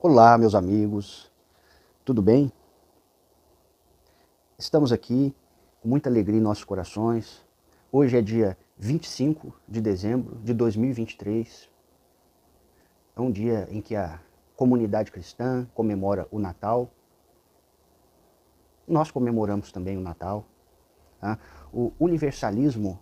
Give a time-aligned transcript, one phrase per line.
[0.00, 1.28] Olá, meus amigos,
[2.04, 2.52] tudo bem?
[4.56, 5.34] Estamos aqui
[5.80, 7.44] com muita alegria em nossos corações.
[7.90, 11.68] Hoje é dia 25 de dezembro de 2023.
[13.16, 14.20] É um dia em que a
[14.54, 16.88] comunidade cristã comemora o Natal.
[18.86, 20.44] Nós comemoramos também o Natal.
[21.20, 21.40] Tá?
[21.72, 23.00] O universalismo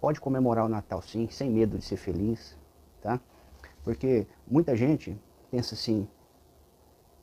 [0.00, 2.58] pode comemorar o Natal sim, sem medo de ser feliz,
[3.00, 3.20] tá?
[3.84, 5.16] Porque muita gente
[5.54, 6.08] pensa assim,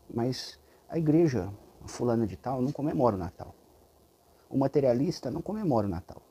[0.09, 1.52] mas a igreja
[1.85, 3.54] fulana de tal não comemora o Natal.
[4.49, 6.21] O materialista não comemora o Natal.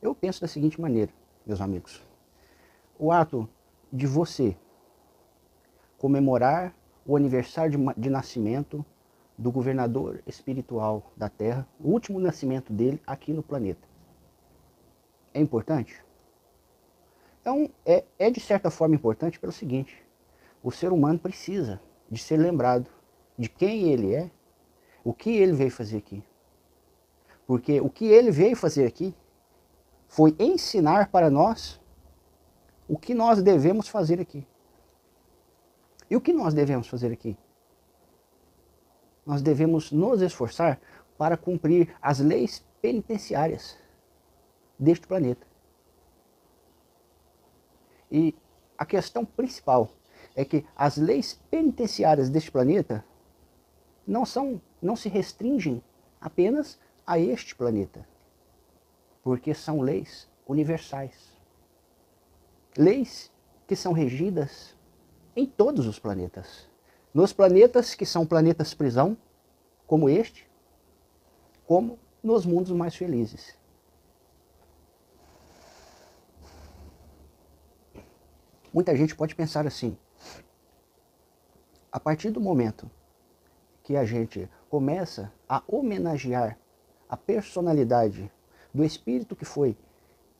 [0.00, 1.12] Eu penso da seguinte maneira,
[1.44, 2.00] meus amigos.
[2.96, 3.48] O ato
[3.92, 4.56] de você
[5.98, 8.86] comemorar o aniversário de, de nascimento
[9.36, 13.88] do governador espiritual da Terra, o último nascimento dele aqui no planeta.
[15.34, 16.00] É importante?
[17.44, 20.08] É, um, é, é de certa forma importante pelo seguinte:
[20.62, 22.90] o ser humano precisa de ser lembrado
[23.38, 24.30] de quem ele é,
[25.02, 26.22] o que ele veio fazer aqui.
[27.46, 29.14] Porque o que ele veio fazer aqui
[30.08, 31.80] foi ensinar para nós
[32.88, 34.46] o que nós devemos fazer aqui.
[36.10, 37.36] E o que nós devemos fazer aqui?
[39.24, 40.80] Nós devemos nos esforçar
[41.16, 43.78] para cumprir as leis penitenciárias
[44.78, 45.46] deste planeta.
[48.10, 48.34] E
[48.76, 49.90] a questão principal
[50.40, 53.04] é que as leis penitenciárias deste planeta
[54.06, 55.82] não são, não se restringem
[56.18, 58.08] apenas a este planeta,
[59.22, 61.38] porque são leis universais.
[62.74, 63.30] Leis
[63.66, 64.74] que são regidas
[65.36, 66.66] em todos os planetas.
[67.12, 69.18] Nos planetas que são planetas prisão,
[69.86, 70.48] como este,
[71.66, 73.58] como nos mundos mais felizes.
[78.72, 79.98] Muita gente pode pensar assim:
[81.92, 82.90] a partir do momento
[83.82, 86.58] que a gente começa a homenagear
[87.08, 88.30] a personalidade
[88.72, 89.76] do Espírito que foi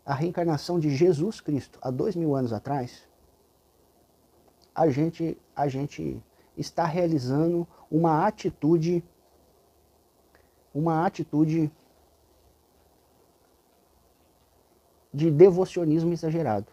[0.04, 3.08] a reencarnação de Jesus Cristo há dois mil anos atrás,
[4.74, 6.22] a gente, a gente
[6.56, 9.04] está realizando uma atitude,
[10.72, 11.70] uma atitude
[15.12, 16.68] de devocionismo exagerado,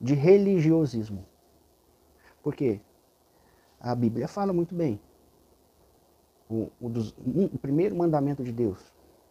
[0.00, 1.26] de religiosismo.
[2.42, 2.80] Por quê?
[3.80, 5.00] A Bíblia fala muito bem.
[6.50, 7.14] O, o, dos,
[7.52, 8.78] o primeiro mandamento de Deus: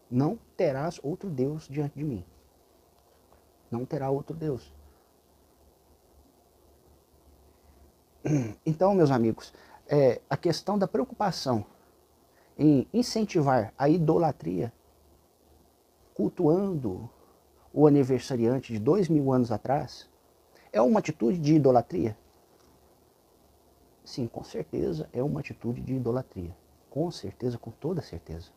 [0.09, 2.25] não terás outro Deus diante de mim.
[3.69, 4.73] Não terá outro Deus.
[8.65, 9.53] Então, meus amigos,
[9.87, 11.65] é, a questão da preocupação
[12.57, 14.73] em incentivar a idolatria,
[16.13, 17.09] cultuando
[17.73, 20.09] o aniversariante de dois mil anos atrás,
[20.71, 22.17] é uma atitude de idolatria?
[24.09, 26.57] Sim, com certeza é uma atitude de idolatria.
[26.89, 28.49] Com certeza, com toda certeza.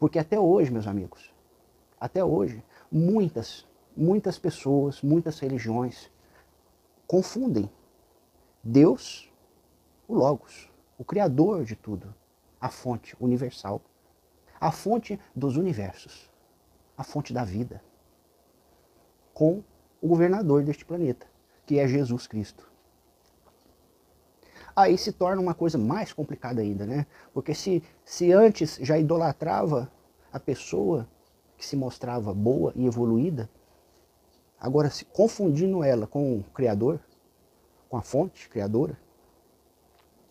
[0.00, 1.32] Porque até hoje, meus amigos,
[2.00, 3.64] até hoje, muitas,
[3.96, 6.10] muitas pessoas, muitas religiões
[7.06, 7.70] confundem
[8.64, 9.32] Deus,
[10.08, 12.12] o Logos, o Criador de tudo,
[12.60, 13.80] a fonte universal,
[14.60, 16.28] a fonte dos universos,
[16.98, 17.80] a fonte da vida,
[19.32, 19.62] com
[20.02, 21.35] o governador deste planeta
[21.66, 22.70] que é Jesus Cristo.
[24.74, 27.06] Aí se torna uma coisa mais complicada ainda, né?
[27.32, 29.90] Porque se, se antes já idolatrava
[30.32, 31.08] a pessoa
[31.56, 33.50] que se mostrava boa e evoluída,
[34.60, 37.00] agora se confundindo ela com o Criador,
[37.88, 38.98] com a fonte criadora,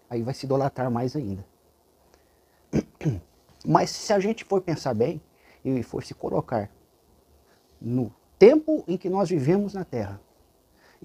[0.10, 1.46] aí vai se idolatrar mais ainda.
[3.66, 5.20] Mas se a gente for pensar bem
[5.64, 6.70] e for se colocar
[7.82, 10.22] no tempo em que nós vivemos na Terra,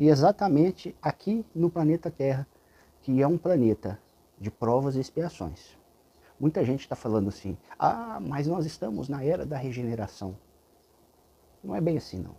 [0.01, 2.49] e exatamente aqui no planeta Terra,
[3.03, 4.01] que é um planeta
[4.41, 5.77] de provas e expiações.
[6.41, 10.35] Muita gente está falando assim, ah, mas nós estamos na era da regeneração.
[11.63, 12.35] Não é bem assim, não.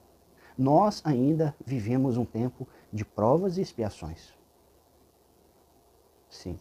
[0.58, 4.34] Nós ainda vivemos um tempo de provas e expiações.
[6.32, 6.60] Sim.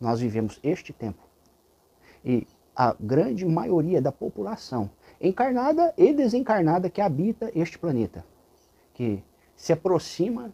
[0.00, 1.20] Nós vivemos este tempo.
[2.24, 2.46] E
[2.76, 4.88] a grande maioria da população,
[5.20, 8.24] encarnada e desencarnada, que habita este planeta,
[8.94, 9.24] que
[9.56, 10.52] se aproxima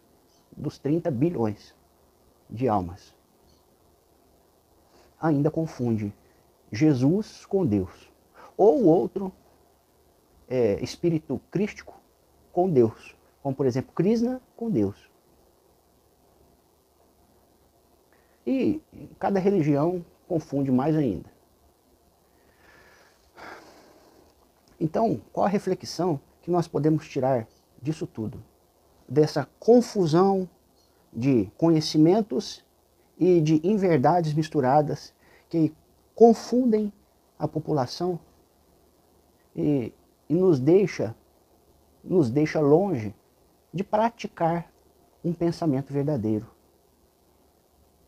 [0.56, 1.75] dos 30 bilhões
[2.49, 3.15] de almas.
[5.21, 6.12] Ainda confunde
[6.71, 8.11] Jesus com Deus.
[8.56, 9.33] Ou outro
[10.49, 11.99] é, espírito crístico
[12.53, 13.17] com Deus.
[13.43, 15.09] Como, por exemplo, Krishna com Deus.
[18.47, 18.81] E
[19.19, 21.31] cada religião confunde mais ainda.
[24.81, 27.47] Então, qual a reflexão que nós podemos tirar
[27.83, 28.43] disso tudo?
[29.09, 30.49] Dessa confusão
[31.13, 32.65] de conhecimentos
[33.19, 35.15] e de inverdades misturadas
[35.49, 35.75] que
[36.15, 36.93] confundem
[37.39, 38.21] a população
[39.57, 39.93] e,
[40.29, 41.15] e nos deixa
[42.03, 43.15] nos deixa longe
[43.73, 44.71] de praticar
[45.23, 46.47] um pensamento verdadeiro,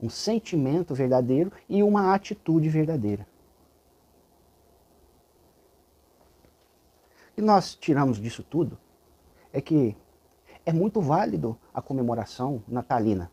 [0.00, 3.26] um sentimento verdadeiro e uma atitude verdadeira.
[7.30, 8.78] O que nós tiramos disso tudo
[9.52, 9.96] é que
[10.70, 13.28] é muito válido a comemoração natalina.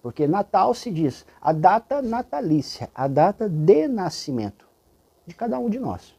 [0.00, 4.68] Porque Natal se diz a data natalícia, a data de nascimento
[5.26, 6.16] de cada um de nós.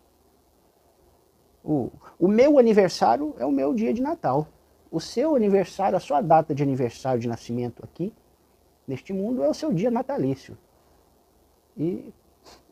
[1.63, 1.89] O,
[2.19, 4.47] o meu aniversário é o meu dia de Natal.
[4.91, 8.13] O seu aniversário, a sua data de aniversário de nascimento aqui,
[8.85, 10.57] neste mundo, é o seu dia natalício.
[11.77, 12.13] E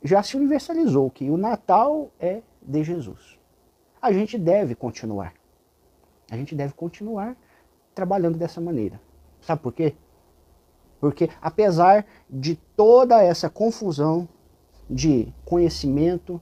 [0.03, 3.39] já se universalizou que o Natal é de Jesus.
[4.01, 5.40] A gente deve continuar.
[6.31, 7.35] A gente deve continuar
[7.93, 8.99] trabalhando dessa maneira.
[9.41, 9.93] Sabe por quê?
[11.01, 14.29] Porque apesar de toda essa confusão
[14.89, 16.39] de conhecimento,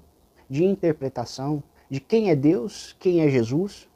[0.47, 3.89] de interpretação, de quem é Deus, quem é Jesus,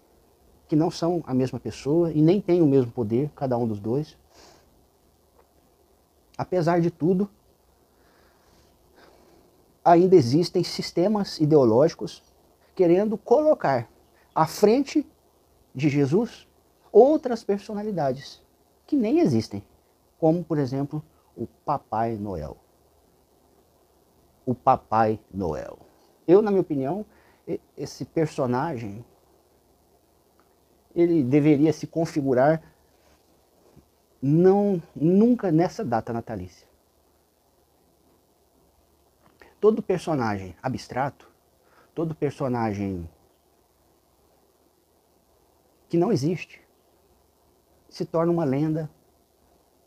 [0.67, 3.79] que não são a mesma pessoa e nem têm o mesmo poder, cada um dos
[3.79, 4.17] dois.
[6.35, 7.29] Apesar de tudo,
[9.85, 12.23] ainda existem sistemas ideológicos
[12.73, 13.87] querendo colocar
[14.33, 15.05] à frente
[15.73, 16.47] de Jesus
[16.91, 18.41] outras personalidades
[18.85, 19.63] que nem existem
[20.23, 21.03] como por exemplo
[21.35, 22.55] o Papai Noel.
[24.45, 25.77] O Papai Noel.
[26.25, 27.05] Eu, na minha opinião,
[27.75, 29.03] esse personagem
[30.95, 32.61] ele deveria se configurar
[34.21, 36.69] não nunca nessa data natalícia.
[39.59, 41.29] Todo personagem abstrato,
[41.93, 43.09] todo personagem
[45.93, 46.59] que não existe,
[47.87, 48.89] se torna uma lenda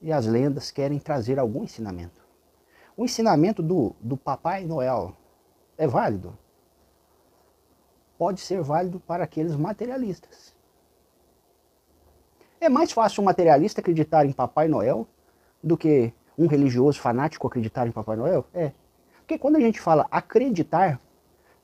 [0.00, 2.24] e as lendas querem trazer algum ensinamento.
[2.96, 5.16] O ensinamento do, do Papai Noel
[5.76, 6.38] é válido?
[8.16, 10.54] Pode ser válido para aqueles materialistas.
[12.60, 15.08] É mais fácil um materialista acreditar em Papai Noel
[15.60, 18.46] do que um religioso fanático acreditar em Papai Noel?
[18.54, 18.70] É.
[19.16, 21.00] Porque quando a gente fala acreditar,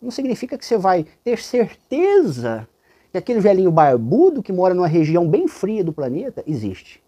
[0.00, 2.68] não significa que você vai ter certeza
[3.12, 7.02] que aquele velhinho barbudo que mora numa região bem fria do planeta existe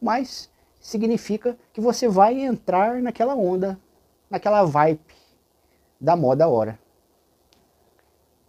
[0.00, 0.50] mas
[0.80, 3.78] significa que você vai entrar naquela onda,
[4.30, 5.00] naquela vibe
[6.00, 6.78] da moda hora.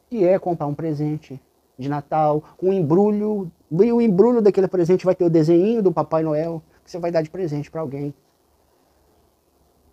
[0.10, 1.42] Que é comprar um presente
[1.78, 6.24] de Natal, um embrulho, e o embrulho daquele presente vai ter o desenho do Papai
[6.24, 8.14] Noel, que você vai dar de presente para alguém.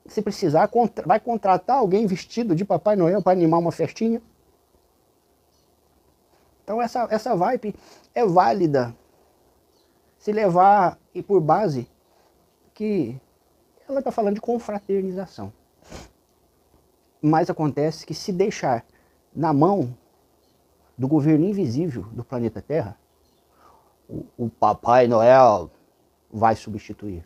[0.06, 0.70] Se precisar,
[1.04, 4.22] vai contratar alguém vestido de Papai Noel para animar uma festinha.
[6.66, 7.76] Então essa, essa vibe
[8.12, 8.92] é válida
[10.18, 11.88] se levar e por base
[12.74, 13.16] que
[13.88, 15.52] ela está falando de confraternização.
[17.22, 18.84] Mas acontece que se deixar
[19.32, 19.96] na mão
[20.98, 22.98] do governo invisível do planeta Terra,
[24.08, 25.70] o, o Papai Noel
[26.28, 27.24] vai substituir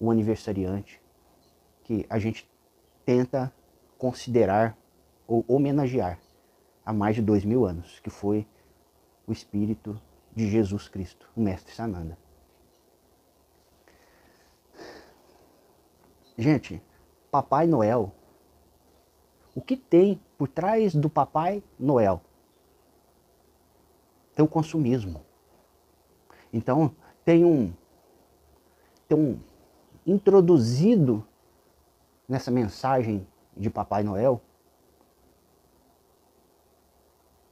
[0.00, 1.00] o aniversariante
[1.84, 2.50] que a gente
[3.06, 3.52] tenta
[3.96, 4.76] considerar
[5.28, 6.18] ou homenagear
[6.84, 8.46] há mais de dois mil anos, que foi
[9.26, 10.00] o espírito
[10.34, 12.18] de Jesus Cristo, o Mestre Sananda.
[16.36, 16.82] Gente,
[17.30, 18.12] Papai Noel,
[19.54, 22.20] o que tem por trás do Papai Noel?
[24.34, 25.24] Tem o consumismo.
[26.52, 27.72] Então, tem um,
[29.08, 29.38] tem um
[30.04, 31.24] introduzido
[32.28, 33.26] nessa mensagem
[33.56, 34.40] de Papai Noel,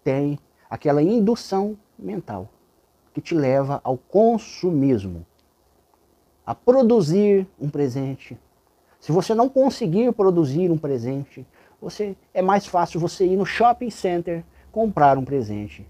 [0.03, 2.49] tem aquela indução mental
[3.13, 5.27] que te leva ao consumismo,
[6.47, 8.39] a produzir um presente.
[8.99, 11.47] Se você não conseguir produzir um presente,
[11.81, 15.87] você é mais fácil você ir no shopping center, comprar um presente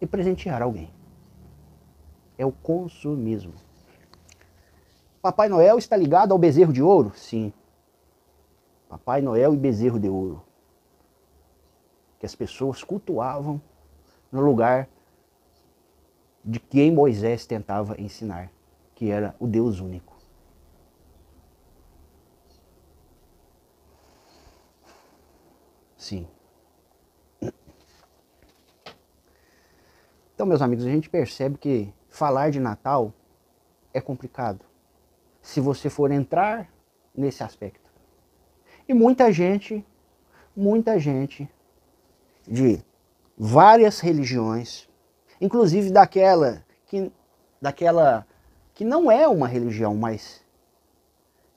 [0.00, 0.90] e presentear alguém.
[2.36, 3.52] É o consumismo.
[5.20, 7.12] Papai Noel está ligado ao bezerro de ouro?
[7.14, 7.52] Sim.
[8.88, 10.42] Papai Noel e bezerro de ouro.
[12.18, 13.60] Que as pessoas cultuavam
[14.30, 14.88] no lugar
[16.44, 18.50] de quem Moisés tentava ensinar,
[18.94, 20.16] que era o Deus único.
[25.96, 26.26] Sim.
[30.34, 33.12] Então, meus amigos, a gente percebe que falar de Natal
[33.92, 34.64] é complicado.
[35.42, 36.72] Se você for entrar
[37.14, 37.90] nesse aspecto.
[38.88, 39.84] E muita gente,
[40.56, 41.50] muita gente
[42.48, 42.82] de
[43.36, 44.88] várias religiões
[45.40, 47.12] inclusive daquela que,
[47.60, 48.26] daquela
[48.74, 50.42] que não é uma religião, mas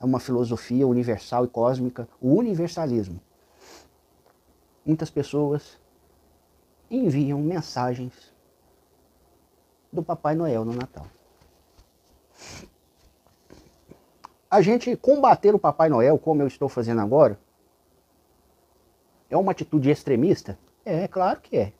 [0.00, 3.20] é uma filosofia universal e cósmica, o universalismo.
[4.84, 5.78] Muitas pessoas
[6.90, 8.32] enviam mensagens
[9.92, 11.06] do Papai Noel no Natal.
[14.50, 17.38] A gente combater o Papai Noel, como eu estou fazendo agora,
[19.30, 20.58] é uma atitude extremista?
[20.84, 21.72] É, claro que é.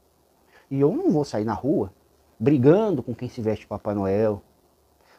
[0.70, 1.92] E eu não vou sair na rua
[2.38, 4.42] brigando com quem se veste Papai Noel.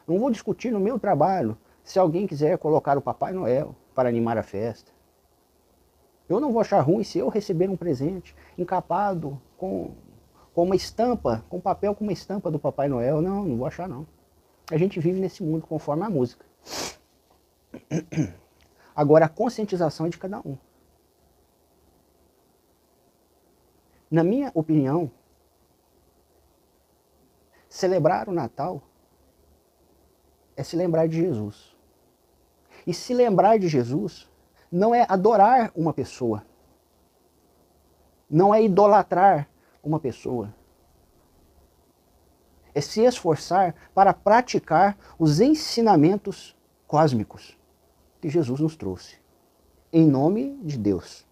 [0.06, 4.36] Não vou discutir no meu trabalho se alguém quiser colocar o Papai Noel para animar
[4.36, 4.92] a festa.
[6.28, 9.92] Eu não vou achar ruim se eu receber um presente encapado com,
[10.54, 13.20] com uma estampa, com papel com uma estampa do Papai Noel.
[13.20, 14.06] Não, não vou achar não.
[14.70, 16.44] A gente vive nesse mundo conforme a música.
[18.96, 20.56] Agora a conscientização é de cada um.
[24.14, 25.10] Na minha opinião,
[27.68, 28.80] celebrar o Natal
[30.56, 31.76] é se lembrar de Jesus.
[32.86, 34.30] E se lembrar de Jesus
[34.70, 36.46] não é adorar uma pessoa.
[38.30, 39.48] Não é idolatrar
[39.82, 40.54] uma pessoa.
[42.72, 46.56] É se esforçar para praticar os ensinamentos
[46.86, 47.58] cósmicos
[48.20, 49.16] que Jesus nos trouxe.
[49.92, 51.26] Em nome de Deus.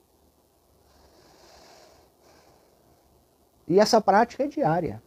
[3.67, 5.03] E essa prática é diária.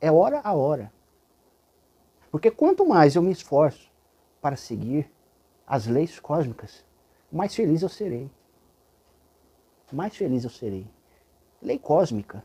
[0.00, 0.92] É hora a hora.
[2.30, 3.90] Porque quanto mais eu me esforço
[4.40, 5.10] para seguir
[5.66, 6.84] as leis cósmicas,
[7.30, 8.30] mais feliz eu serei.
[9.92, 10.86] Mais feliz eu serei.
[11.60, 12.44] Lei cósmica,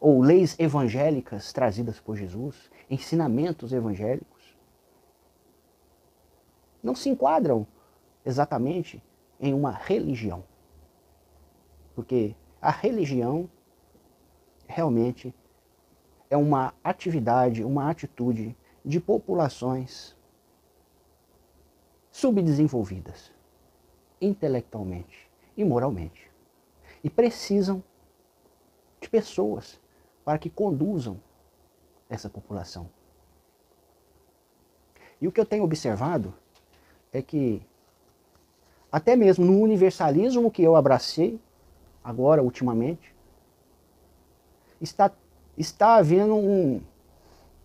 [0.00, 4.56] ou leis evangélicas trazidas por Jesus, ensinamentos evangélicos,
[6.82, 7.66] não se enquadram
[8.24, 9.02] exatamente
[9.40, 10.44] em uma religião.
[11.94, 13.50] Porque a religião
[14.68, 15.34] realmente
[16.30, 20.16] é uma atividade, uma atitude de populações
[22.12, 23.32] subdesenvolvidas
[24.20, 26.30] intelectualmente e moralmente.
[27.02, 27.82] E precisam
[29.00, 29.80] de pessoas
[30.24, 31.20] para que conduzam
[32.08, 32.90] essa população.
[35.20, 36.34] E o que eu tenho observado
[37.12, 37.62] é que,
[38.90, 41.40] até mesmo no universalismo que eu abracei,
[42.02, 43.14] agora, ultimamente,
[44.80, 45.10] está,
[45.56, 46.80] está havendo um,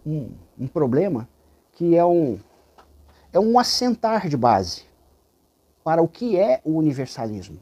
[0.06, 1.28] um, um problema
[1.72, 2.40] que é um,
[3.32, 4.84] é um assentar de base
[5.84, 7.60] para o que é o universalismo.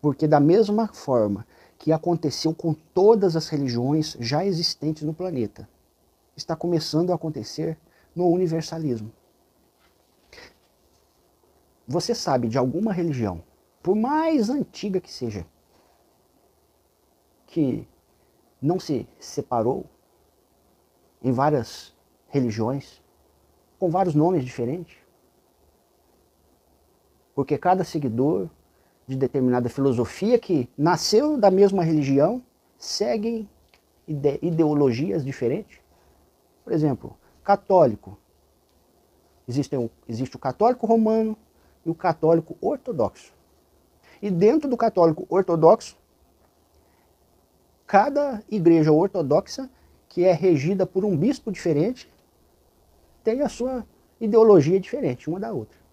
[0.00, 1.46] Porque, da mesma forma
[1.78, 5.68] que aconteceu com todas as religiões já existentes no planeta,
[6.36, 7.76] está começando a acontecer
[8.14, 9.12] no universalismo.
[11.86, 13.42] Você sabe de alguma religião,
[13.82, 15.46] por mais antiga que seja,
[17.54, 17.86] que
[18.60, 19.86] não se separou
[21.22, 21.94] em várias
[22.26, 23.00] religiões,
[23.78, 24.96] com vários nomes diferentes?
[27.32, 28.50] Porque cada seguidor
[29.06, 32.42] de determinada filosofia que nasceu da mesma religião
[32.76, 33.48] seguem
[34.08, 35.78] ide ideologias diferentes.
[36.64, 38.18] Por exemplo, católico.
[39.46, 41.36] Existe, um, existe o católico romano
[41.86, 43.32] e o católico ortodoxo.
[44.20, 45.96] E dentro do católico ortodoxo,
[47.86, 49.70] cada igreja ortodoxa,
[50.08, 52.12] que é regida por um bispo diferente,
[53.22, 53.86] tem a sua
[54.20, 55.84] ideologia diferente uma da outra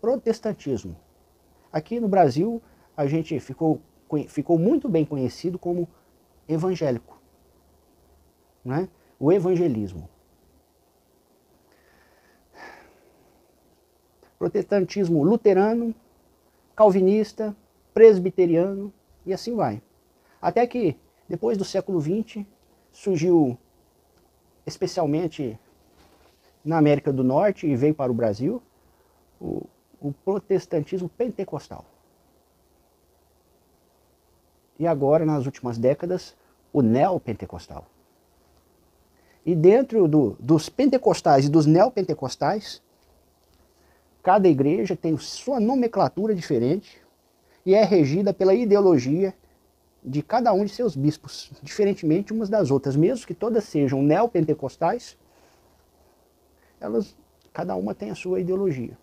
[0.00, 0.96] protestantismo.
[1.72, 2.62] Aqui no Brasil,
[2.96, 3.80] a gente ficou,
[4.28, 5.88] ficou muito bem conhecido como
[6.48, 7.20] evangélico.
[8.64, 8.88] Né?
[9.18, 10.08] O evangelismo.
[14.38, 15.94] Protestantismo luterano,
[16.76, 17.54] calvinista,
[17.92, 18.92] presbiteriano
[19.26, 19.82] e assim vai.
[20.40, 20.96] Até que,
[21.28, 22.44] depois do século XX,
[22.92, 23.58] surgiu,
[24.66, 25.58] especialmente
[26.64, 28.62] na América do Norte e veio para o Brasil,
[29.40, 29.66] o,
[30.00, 31.84] o protestantismo pentecostal.
[34.78, 36.34] E agora, nas últimas décadas,
[36.72, 37.86] o neopentecostal.
[39.44, 42.82] E dentro do, dos pentecostais e dos neopentecostais,
[44.22, 47.00] cada igreja tem sua nomenclatura diferente
[47.64, 49.34] e é regida pela ideologia
[50.02, 52.96] de cada um de seus bispos, diferentemente umas das outras.
[52.96, 55.16] Mesmo que todas sejam neopentecostais,
[56.80, 57.14] elas,
[57.52, 58.96] cada uma tem a sua ideologia.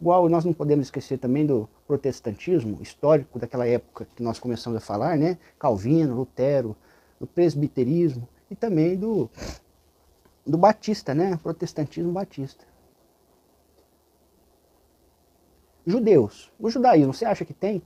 [0.00, 4.80] Igual nós não podemos esquecer também do protestantismo histórico daquela época que nós começamos a
[4.80, 5.38] falar, né?
[5.58, 6.76] Calvino, Lutero,
[7.18, 9.30] do presbiterismo e também do,
[10.46, 11.38] do batista, né?
[11.42, 12.66] Protestantismo batista.
[15.86, 16.50] Judeus.
[16.58, 17.82] O judaísmo, você acha que tem?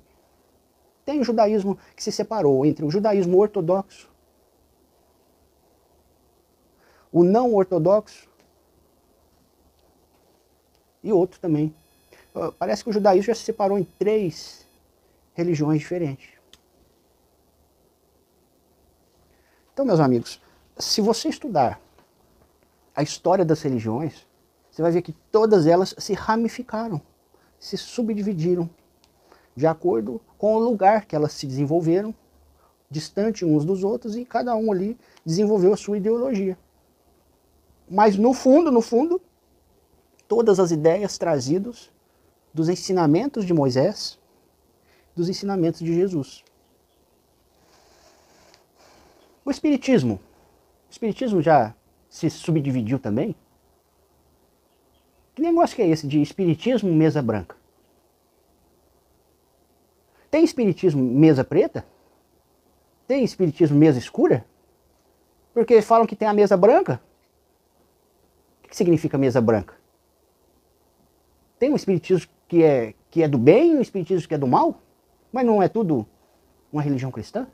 [1.09, 4.11] Tem o judaísmo que se separou entre o judaísmo ortodoxo,
[7.11, 8.29] o não ortodoxo
[11.03, 11.75] e outro também.
[12.59, 14.67] Parece que o judaísmo já se separou em três
[15.33, 16.29] religiões diferentes.
[19.73, 20.43] Então, meus amigos,
[20.77, 21.81] se você estudar
[22.95, 24.27] a história das religiões,
[24.71, 27.01] você vai ver que todas elas se ramificaram,
[27.59, 28.69] se subdividiram
[29.59, 32.15] de acordo com o lugar que elas se desenvolveram,
[32.89, 34.97] distante uns dos outros, e cada um ali
[35.27, 36.57] desenvolveu a sua ideologia.
[37.91, 39.21] Mas no fundo, no fundo,
[40.29, 41.91] todas as ideias trazidas
[42.55, 44.17] dos ensinamentos de Moisés,
[45.17, 46.45] dos ensinamentos de Jesus.
[49.45, 50.21] O Espiritismo.
[50.89, 51.75] O Espiritismo já
[52.09, 53.35] se subdividiu também?
[55.35, 57.58] Que negócio que é esse de Espiritismo mesa branca?
[60.31, 61.87] Tem espiritismo mesa preta?
[63.07, 64.45] Tem espiritismo mesa escura?
[65.55, 67.01] Porque falam que tem a mesa branca.
[68.65, 69.75] O que significa mesa branca?
[71.59, 74.47] Tem um espiritismo que é, que é do bem e um espiritismo que é do
[74.47, 74.81] mal?
[75.33, 76.07] Mas não é tudo
[76.71, 77.47] uma religião cristã?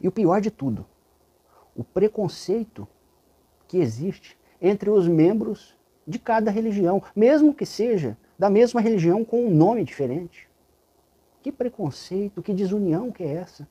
[0.00, 0.84] E o pior de tudo,
[1.74, 2.86] o preconceito
[3.66, 5.76] que existe entre os membros
[6.06, 10.48] de cada religião, mesmo que seja da mesma religião com um nome diferente.
[11.42, 13.68] Que preconceito, que desunião que é essa?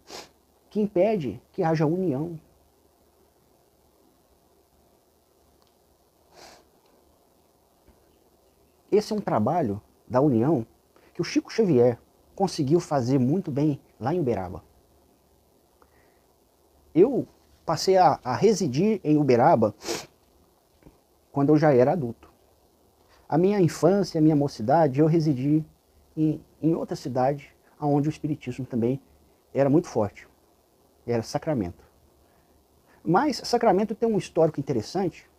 [0.69, 2.39] Que impede que haja união.
[8.91, 10.65] Esse é um trabalho da união
[11.13, 11.97] que o Chico Xavier
[12.35, 14.63] conseguiu fazer muito bem lá em Uberaba.
[16.93, 17.27] Eu
[17.65, 19.73] passei a, a residir em Uberaba
[21.31, 22.31] quando eu já era adulto.
[23.27, 25.65] A minha infância, a minha mocidade, eu residi
[26.15, 29.01] em, em outra cidade onde o espiritismo também
[29.53, 30.27] era muito forte.
[31.05, 31.83] Era Sacramento.
[33.03, 35.29] Mas Sacramento tem um histórico interessante.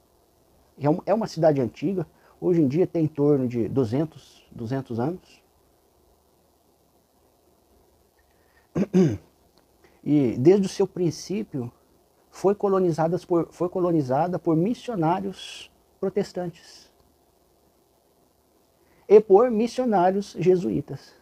[0.79, 2.07] É, é uma cidade antiga.
[2.41, 5.43] Hoje em dia tem em torno de 200, 200 anos.
[10.07, 11.73] E desde o seu princípio
[12.35, 15.71] foi colonizada por, foi colonizada por missionários
[16.01, 16.91] protestantes
[19.09, 21.15] e por missionários jesuítas.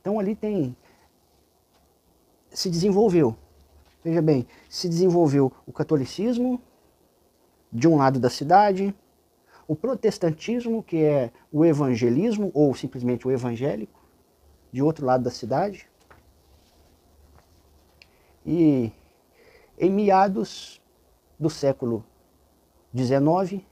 [0.00, 0.76] Então ali tem
[2.50, 3.36] se desenvolveu,
[4.02, 6.60] veja bem, se desenvolveu o catolicismo
[7.72, 8.92] de um lado da cidade,
[9.68, 14.04] o protestantismo, que é o evangelismo ou simplesmente o evangélico,
[14.72, 15.88] de outro lado da cidade,
[18.46, 18.92] e
[19.76, 20.80] em meados
[21.38, 22.04] do século
[22.96, 23.62] XIX,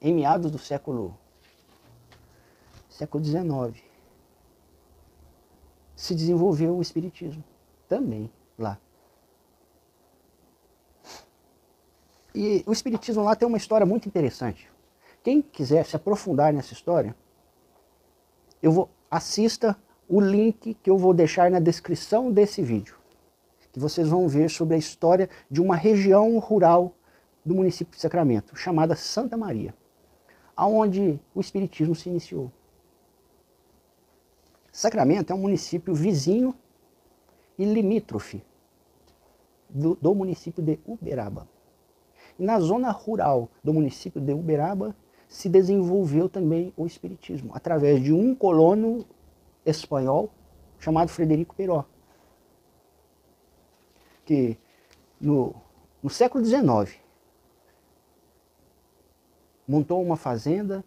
[0.00, 1.16] em meados do século
[2.88, 3.84] século XIX,
[5.94, 7.44] se desenvolveu o espiritismo
[7.86, 8.78] também lá.
[12.34, 14.70] E o espiritismo lá tem uma história muito interessante.
[15.22, 17.14] Quem quiser se aprofundar nessa história,
[18.62, 19.78] eu vou assista
[20.08, 22.96] o link que eu vou deixar na descrição desse vídeo,
[23.72, 26.94] que vocês vão ver sobre a história de uma região rural
[27.44, 29.74] do município de Sacramento, chamada Santa Maria,
[30.56, 32.50] aonde o Espiritismo se iniciou.
[34.70, 36.54] Sacramento é um município vizinho
[37.58, 38.42] e limítrofe
[39.68, 41.48] do, do município de Uberaba.
[42.38, 44.94] E na zona rural do município de Uberaba
[45.28, 49.04] se desenvolveu também o Espiritismo, através de um colono
[49.64, 50.30] espanhol
[50.78, 51.84] chamado Frederico Peró,
[54.24, 54.58] que
[55.20, 55.54] no,
[56.02, 57.00] no século XIX
[59.66, 60.84] montou uma fazenda,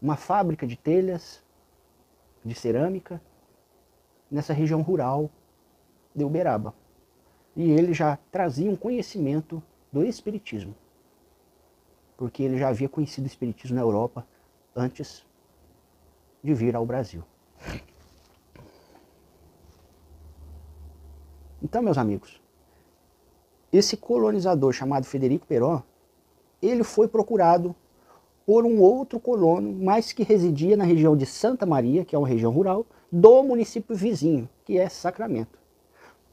[0.00, 1.42] uma fábrica de telhas,
[2.44, 3.20] de cerâmica,
[4.30, 5.30] nessa região rural
[6.14, 6.74] de Uberaba.
[7.54, 10.74] E ele já trazia um conhecimento do Espiritismo,
[12.16, 14.26] porque ele já havia conhecido o Espiritismo na Europa
[14.74, 15.26] antes
[16.42, 17.22] de vir ao Brasil.
[21.66, 22.40] Então, meus amigos,
[23.72, 25.82] esse colonizador chamado Federico Perón,
[26.62, 27.74] ele foi procurado
[28.46, 32.28] por um outro colono, mas que residia na região de Santa Maria, que é uma
[32.28, 35.58] região rural, do município vizinho, que é Sacramento.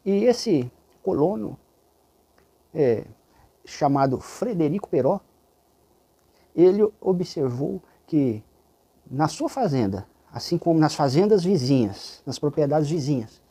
[0.05, 1.57] E esse colono,
[2.71, 3.03] é,
[3.65, 5.19] chamado Frederico Peró,
[6.55, 8.43] ele observou que
[9.09, 13.41] na sua fazenda, assim como nas fazendas vizinhas, nas propriedades vizinhas,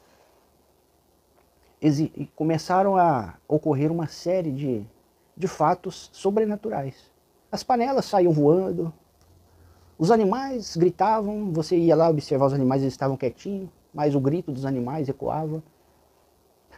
[2.36, 4.86] começaram a ocorrer uma série de,
[5.36, 7.10] de fatos sobrenaturais.
[7.50, 8.92] As panelas saíam voando,
[9.98, 14.50] os animais gritavam, você ia lá observar os animais, eles estavam quietinhos, mas o grito
[14.50, 15.62] dos animais ecoava.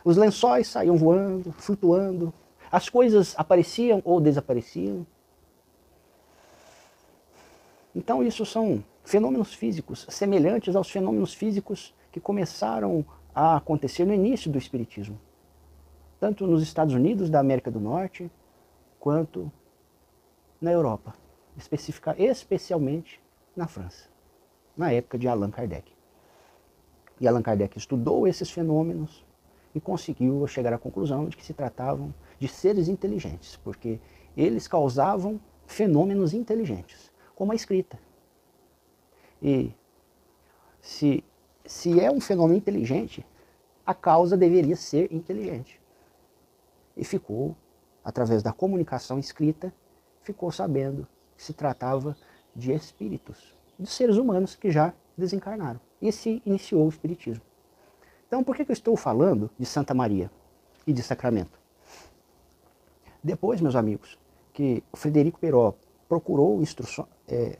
[0.05, 2.33] Os lençóis saíam voando, flutuando,
[2.71, 5.07] as coisas apareciam ou desapareciam.
[7.95, 14.51] Então isso são fenômenos físicos, semelhantes aos fenômenos físicos que começaram a acontecer no início
[14.51, 15.19] do Espiritismo,
[16.21, 18.31] tanto nos Estados Unidos da América do Norte,
[19.01, 19.51] quanto
[20.61, 21.15] na Europa,
[21.57, 23.21] especifica, especialmente
[23.57, 24.09] na França,
[24.77, 25.93] na época de Allan Kardec.
[27.21, 29.25] E Allan Kardec estudou esses fenômenos
[29.75, 34.01] e conseguiu chegar à conclusão de que se tratavam de seres inteligentes, porque
[34.37, 37.99] eles causavam fenômenos inteligentes, como a escrita.
[39.43, 39.73] E
[40.81, 41.25] se
[41.65, 43.25] se é um fenômeno inteligente,
[43.85, 45.81] a causa deveria ser inteligente.
[46.97, 47.57] E ficou,
[48.05, 49.73] através da comunicação escrita,
[50.23, 52.17] ficou sabendo que se tratava
[52.55, 55.81] de espíritos, de seres humanos que já desencarnaram.
[56.01, 57.43] E se iniciou o espiritismo.
[58.27, 60.31] Então, por que eu estou falando de Santa Maria
[60.87, 61.59] e de Sacramento?
[63.23, 64.19] Depois, meus amigos,
[64.53, 65.75] que o Frederico Peró
[66.09, 67.59] procurou instruções, é,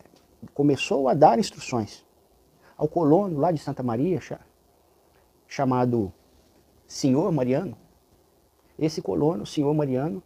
[0.53, 2.04] começou a dar instruções
[2.85, 4.21] ao colono lá de Santa Maria,
[5.49, 6.13] chamado
[6.87, 7.77] Senhor Mariano.
[8.79, 10.23] Esse colono, Senhor Mariano,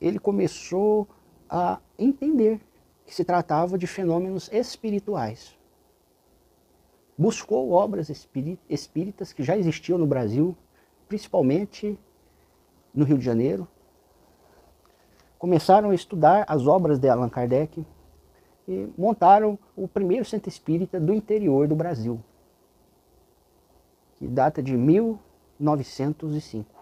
[0.00, 1.06] ele começou
[1.50, 2.60] a entender
[3.04, 5.56] que se tratava de fenômenos espirituais.
[7.16, 8.08] Buscou obras
[8.70, 10.56] espíritas que já existiam no Brasil,
[11.08, 11.98] principalmente
[12.94, 13.68] no Rio de Janeiro.
[15.38, 17.84] Começaram a estudar as obras de Allan Kardec,
[18.68, 22.22] e montaram o primeiro centro espírita do interior do Brasil,
[24.16, 26.76] que data de 1905.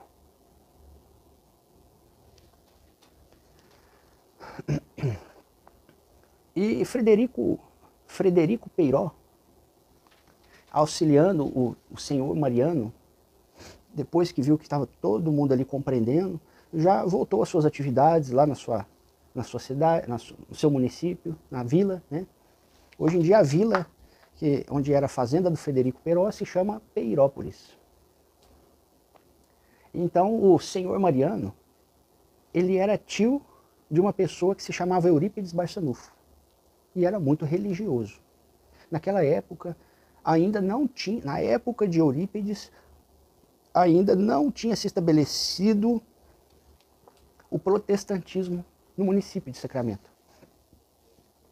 [6.57, 7.61] E Frederico,
[8.07, 9.12] Frederico Peiró,
[10.72, 12.92] auxiliando o, o senhor Mariano,
[13.94, 16.40] depois que viu que estava todo mundo ali compreendendo,
[16.72, 18.87] já voltou às suas atividades lá na sua
[19.37, 22.03] na sua cidade, no seu município, na vila.
[22.11, 22.27] Né?
[22.99, 23.87] Hoje em dia a vila,
[24.35, 27.77] que, onde era a fazenda do Frederico Peró, se chama Peirópolis.
[29.92, 31.55] Então o senhor Mariano,
[32.53, 33.42] ele era tio
[33.90, 36.12] de uma pessoa que se chamava Eurípides Barçanufo
[36.94, 38.18] e era muito religioso.
[38.90, 39.77] Naquela época,
[40.25, 42.72] ainda não tinha, na época de Eurípides,
[43.75, 46.03] ainda não tinha se estabelecido
[47.51, 48.64] o protestantismo
[48.97, 50.11] no município de Sacramento.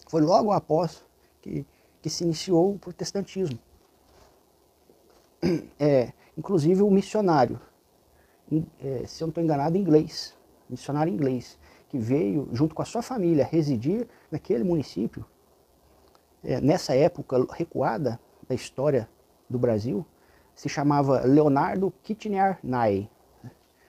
[0.08, 1.04] Foi logo após
[1.40, 1.66] que,
[2.00, 3.58] que se iniciou o protestantismo.
[5.78, 7.60] É, inclusive o missionário,
[8.80, 10.34] é, se eu não estou enganado, inglês,
[10.68, 15.24] missionário inglês, que veio junto com a sua família residir naquele município,
[16.42, 19.08] é, nessa época recuada da história
[19.48, 20.06] do Brasil,
[20.54, 23.08] se chamava Leonardo Kitchener Nye,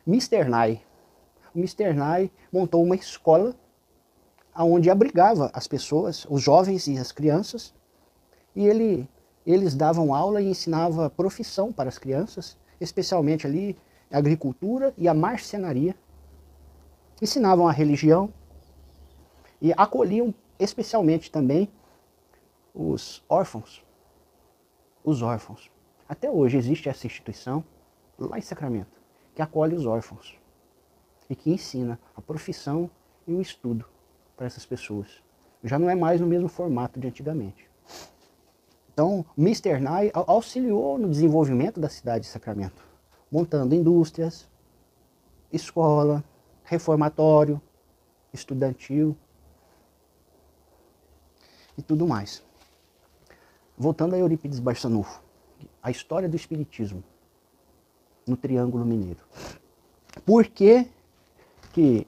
[0.07, 0.45] Mr.
[0.49, 0.81] Nye,
[1.55, 1.93] Mr.
[1.93, 3.55] Nye montou uma escola
[4.57, 7.73] onde abrigava as pessoas, os jovens e as crianças,
[8.55, 9.09] e ele,
[9.45, 13.77] eles davam aula e ensinava profissão para as crianças, especialmente ali
[14.11, 15.95] a agricultura e a marcenaria.
[17.21, 18.33] Ensinavam a religião
[19.61, 21.69] e acolhiam especialmente também
[22.73, 23.83] os órfãos.
[25.03, 25.71] Os órfãos.
[26.07, 27.63] Até hoje existe essa instituição
[28.17, 28.95] lá em Sacramento
[29.33, 30.37] que acolhe os órfãos
[31.29, 32.89] e que ensina a profissão
[33.27, 33.85] e o estudo
[34.35, 35.23] para essas pessoas.
[35.63, 37.69] Já não é mais no mesmo formato de antigamente.
[38.93, 39.79] Então, Mr.
[39.79, 42.81] Nye auxiliou no desenvolvimento da cidade de Sacramento,
[43.31, 44.47] montando indústrias,
[45.51, 46.23] escola,
[46.63, 47.61] reformatório,
[48.33, 49.15] estudantil
[51.77, 52.43] e tudo mais.
[53.77, 55.21] Voltando a Eurípides Barçanufo,
[55.83, 57.03] a história do Espiritismo
[58.25, 59.19] no Triângulo Mineiro.
[60.25, 60.87] Por que
[61.75, 62.07] que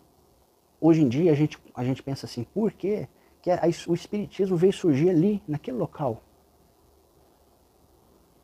[0.79, 3.05] hoje em dia a gente, a gente pensa assim, por que,
[3.41, 6.23] que a, o Espiritismo veio surgir ali, naquele local?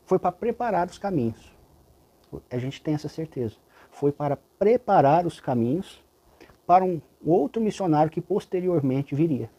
[0.03, 1.55] Foi para preparar os caminhos.
[2.51, 3.55] A gente tem essa certeza.
[3.89, 6.03] Foi para preparar os caminhos
[6.67, 9.49] para um outro missionário que posteriormente viria,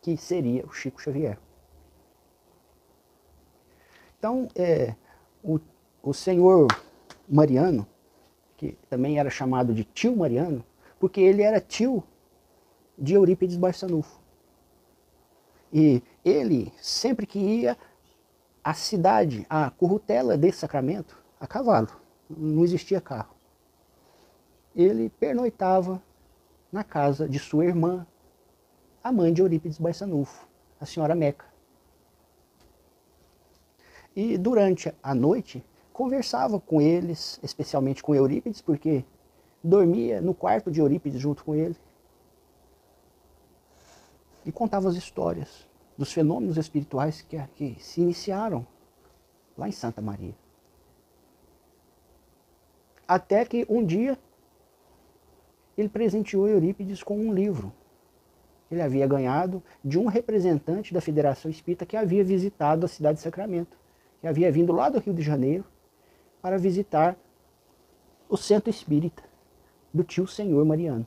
[0.00, 1.36] que seria o Chico Xavier.
[4.20, 4.94] Então, é,
[5.42, 5.58] o,
[6.00, 6.68] o senhor
[7.28, 7.88] Mariano,
[8.56, 10.64] que também era chamado de tio Mariano,
[10.98, 12.02] porque ele era tio
[12.98, 14.20] de Eurípides Barçanufo.
[15.72, 17.76] E ele, sempre que ia
[18.64, 21.88] à cidade, à currutela desse sacramento, a cavalo,
[22.28, 23.34] não existia carro.
[24.74, 26.02] Ele pernoitava
[26.72, 28.06] na casa de sua irmã,
[29.02, 30.46] a mãe de Eurípides Barçanufo,
[30.80, 31.46] a senhora Meca.
[34.14, 39.04] E durante a noite conversava com eles, especialmente com Eurípides, porque
[39.66, 41.76] dormia no quarto de Eurípides junto com ele.
[44.44, 45.66] E contava as histórias
[45.98, 48.64] dos fenômenos espirituais que, que se iniciaram
[49.58, 50.34] lá em Santa Maria.
[53.08, 54.16] Até que um dia
[55.76, 57.72] ele presenteou Eurípides com um livro
[58.68, 63.18] que ele havia ganhado de um representante da Federação Espírita que havia visitado a cidade
[63.18, 63.76] de Sacramento,
[64.20, 65.64] que havia vindo lá do Rio de Janeiro
[66.40, 67.16] para visitar
[68.28, 69.22] o centro espírita
[69.96, 71.06] do tio Senhor Mariano.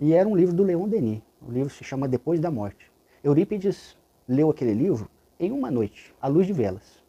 [0.00, 1.22] E era um livro do Leon Denis.
[1.40, 2.90] O livro se chama Depois da Morte.
[3.22, 7.02] Eurípides leu aquele livro em uma noite, à luz de velas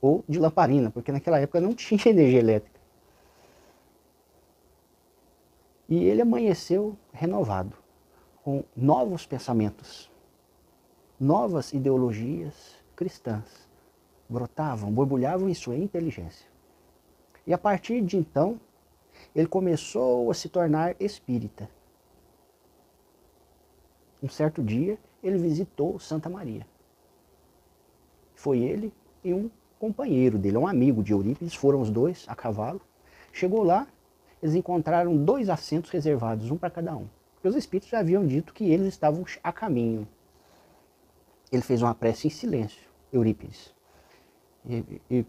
[0.00, 2.78] ou de lamparina, porque naquela época não tinha energia elétrica.
[5.88, 7.76] E ele amanheceu renovado,
[8.42, 10.10] com novos pensamentos,
[11.18, 13.63] novas ideologias cristãs
[14.28, 16.46] brotavam, borbulhavam em sua inteligência.
[17.46, 18.58] E a partir de então,
[19.34, 21.68] ele começou a se tornar espírita.
[24.22, 26.66] Um certo dia, ele visitou Santa Maria.
[28.34, 32.80] Foi ele e um companheiro dele, um amigo de Eurípides, foram os dois a cavalo.
[33.32, 33.86] Chegou lá,
[34.42, 37.06] eles encontraram dois assentos reservados, um para cada um.
[37.42, 40.08] Os espíritos já haviam dito que eles estavam a caminho.
[41.52, 43.73] Ele fez uma prece em silêncio, Eurípides.
[44.64, 45.26] E, e,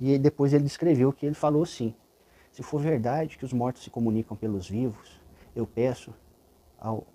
[0.00, 1.94] e depois ele descreveu que ele falou assim:
[2.52, 5.20] se for verdade que os mortos se comunicam pelos vivos,
[5.54, 6.12] eu peço
[6.78, 7.06] ao,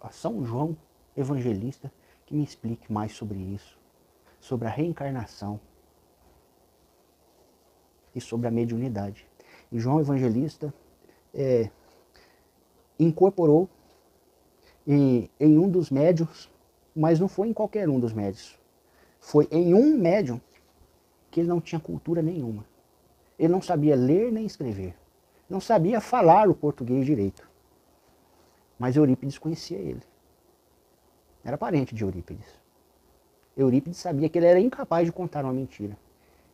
[0.00, 0.76] a São João
[1.16, 1.92] Evangelista
[2.26, 3.78] que me explique mais sobre isso
[4.40, 5.60] sobre a reencarnação
[8.14, 9.26] e sobre a mediunidade.
[9.70, 10.72] E João Evangelista
[11.34, 11.70] é,
[12.98, 13.68] incorporou
[14.86, 16.50] em, em um dos médios,
[16.94, 18.58] mas não foi em qualquer um dos médios.
[19.28, 20.40] Foi em um médium
[21.30, 22.64] que ele não tinha cultura nenhuma.
[23.38, 24.94] Ele não sabia ler nem escrever.
[25.50, 27.46] Não sabia falar o português direito.
[28.78, 30.00] Mas Eurípides conhecia ele.
[31.44, 32.46] Era parente de Eurípides.
[33.54, 35.94] Eurípides sabia que ele era incapaz de contar uma mentira.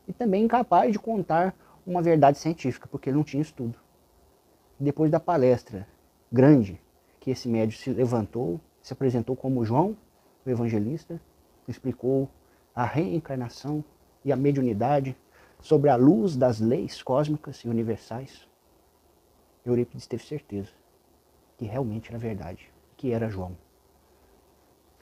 [0.08, 1.54] E também incapaz de contar
[1.86, 3.78] uma verdade científica, porque ele não tinha estudo.
[4.80, 5.86] Depois da palestra
[6.32, 6.80] grande
[7.20, 9.96] que esse médico se levantou, se apresentou como João,
[10.44, 11.20] o evangelista,
[11.68, 12.28] explicou
[12.74, 13.84] a reencarnação
[14.24, 15.16] e a mediunidade
[15.60, 18.48] sobre a luz das leis cósmicas e universais.
[19.64, 20.70] Eurípides teve certeza
[21.56, 23.56] que realmente era verdade, que era João.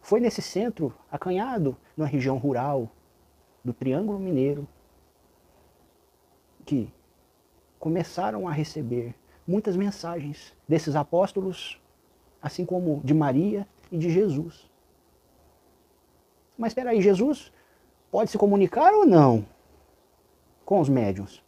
[0.02, 2.90] Foi nesse centro acanhado, na região rural
[3.64, 4.68] do Triângulo Mineiro,
[6.64, 6.92] que
[7.78, 9.14] começaram a receber
[9.46, 11.80] muitas mensagens desses apóstolos,
[12.40, 14.70] assim como de Maria e de Jesus.
[16.56, 17.52] Mas espera aí, Jesus
[18.12, 19.44] pode se comunicar ou não
[20.66, 21.42] com os médiuns?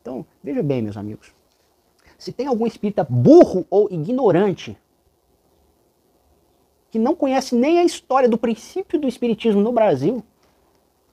[0.00, 1.32] Então, veja bem, meus amigos.
[2.18, 4.76] Se tem algum espírita burro ou ignorante
[6.90, 10.24] que não conhece nem a história do princípio do Espiritismo no Brasil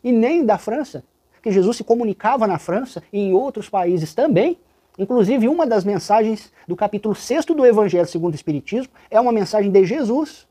[0.02, 1.04] e nem da França,
[1.42, 4.58] que Jesus se comunicava na França e em outros países também.
[4.98, 9.70] Inclusive, uma das mensagens do capítulo 6 do Evangelho segundo o Espiritismo é uma mensagem
[9.70, 10.48] de Jesus,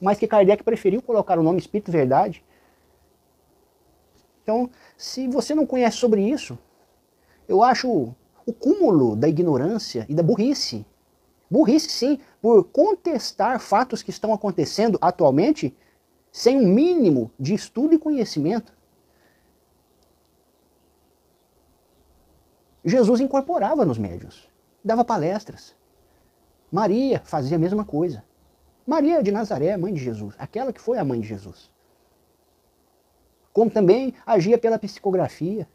[0.00, 2.44] mas que Kardec preferiu colocar o nome Espírito Verdade.
[4.42, 6.58] Então, se você não conhece sobre isso,
[7.48, 8.14] eu acho
[8.46, 10.84] o cúmulo da ignorância e da burrice
[11.50, 15.76] Burrice, sim, por contestar fatos que estão acontecendo atualmente
[16.32, 18.72] sem um mínimo de estudo e conhecimento.
[22.84, 24.48] Jesus incorporava nos médios,
[24.84, 25.76] dava palestras.
[26.72, 28.24] Maria fazia a mesma coisa.
[28.86, 31.70] Maria de Nazaré, mãe de Jesus, aquela que foi a mãe de Jesus.
[33.52, 35.68] Como também agia pela psicografia,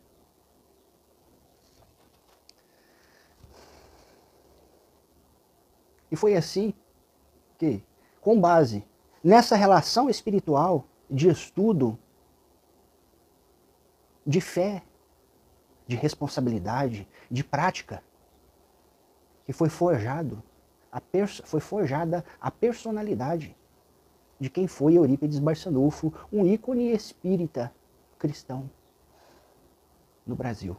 [6.11, 6.73] E foi assim
[7.57, 7.83] que,
[8.21, 8.83] com base
[9.23, 11.97] nessa relação espiritual de estudo,
[14.25, 14.83] de fé,
[15.87, 18.03] de responsabilidade, de prática,
[19.45, 20.41] que foi forjado,
[21.43, 23.55] foi forjada a personalidade
[24.39, 27.71] de quem foi Eurípides Barçanufo, um ícone espírita
[28.17, 28.69] cristão
[30.25, 30.77] no Brasil.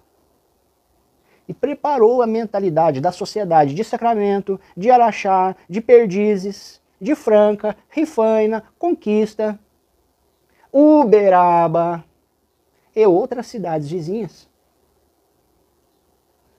[1.47, 8.63] E preparou a mentalidade da sociedade de Sacramento, de Araxá, de Perdizes de Franca, Rifaina,
[8.79, 9.59] Conquista,
[10.73, 12.05] Uberaba
[12.95, 14.49] e outras cidades vizinhas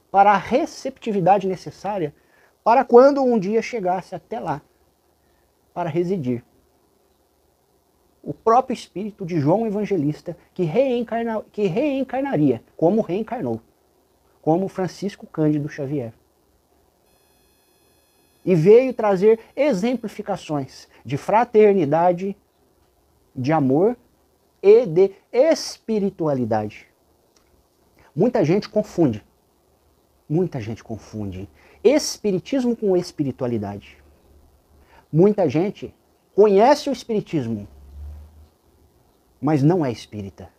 [0.10, 2.14] para a receptividade necessária
[2.64, 4.62] para quando um dia chegasse até lá
[5.74, 6.44] para residir.
[8.24, 13.60] O próprio espírito de João Evangelista que, reencarna, que reencarnaria, como reencarnou,
[14.42, 16.14] como Francisco Cândido Xavier.
[18.46, 22.36] E veio trazer exemplificações de fraternidade,
[23.36, 23.98] de amor
[24.62, 26.88] e de espiritualidade.
[28.16, 29.24] Muita gente confunde.
[30.30, 31.50] Muita gente confunde
[31.84, 33.98] espiritismo com espiritualidade.
[35.12, 35.94] Muita gente
[36.36, 37.68] conhece o espiritismo,
[39.42, 40.50] mas não é espírita.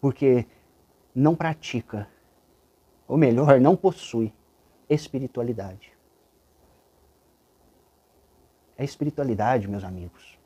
[0.00, 0.46] Porque
[1.14, 2.08] não pratica,
[3.06, 4.32] ou melhor, não possui
[4.88, 5.92] espiritualidade.
[8.76, 10.38] É espiritualidade, meus amigos.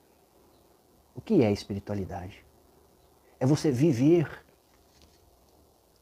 [1.15, 2.45] O que é espiritualidade?
[3.39, 4.45] É você viver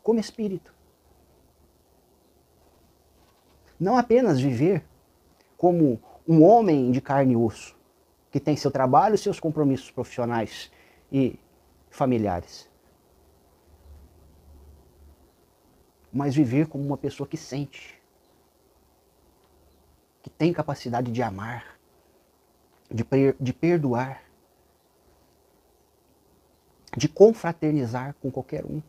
[0.02, 0.72] como espírito.
[3.80, 4.84] Não apenas viver
[5.56, 7.74] como um homem de carne e osso,
[8.30, 10.70] que tem seu trabalho, seus compromissos profissionais
[11.10, 11.38] e
[11.88, 12.68] familiares.
[16.12, 17.98] Mas viver como uma pessoa que sente,
[20.22, 21.78] que tem capacidade de amar,
[22.90, 23.04] de,
[23.40, 24.22] de perdoar,
[26.94, 28.82] de confraternizar com qualquer um,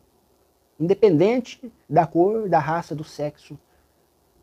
[0.77, 3.57] independente da cor, da raça, do sexo,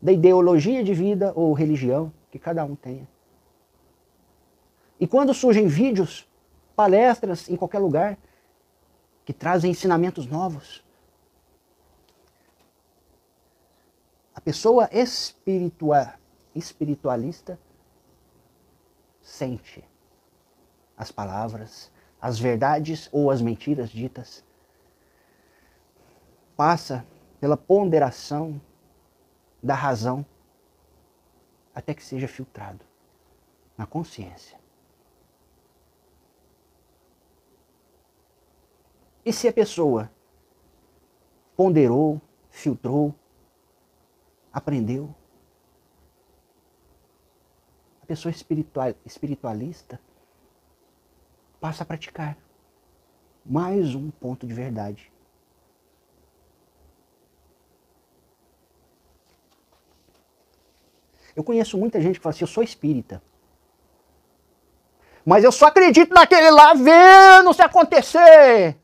[0.01, 3.07] da ideologia de vida ou religião que cada um tenha.
[4.99, 6.27] E quando surgem vídeos,
[6.75, 8.17] palestras em qualquer lugar
[9.25, 10.83] que trazem ensinamentos novos,
[14.33, 16.13] a pessoa espiritua,
[16.55, 17.59] espiritualista
[19.21, 19.83] sente
[20.97, 24.43] as palavras, as verdades ou as mentiras ditas,
[26.57, 27.05] passa
[27.39, 28.59] pela ponderação
[29.61, 30.25] da razão
[31.73, 32.85] até que seja filtrado
[33.77, 34.59] na consciência.
[39.25, 40.11] E se a pessoa
[41.55, 43.13] ponderou, filtrou,
[44.51, 45.13] aprendeu,
[48.01, 49.99] a pessoa espiritual, espiritualista
[51.59, 52.37] passa a praticar
[53.45, 55.11] mais um ponto de verdade.
[61.39, 63.23] Eu conheço muita gente que fala assim, eu sou espírita.
[65.25, 68.77] Mas eu só acredito naquele lá vendo se acontecer.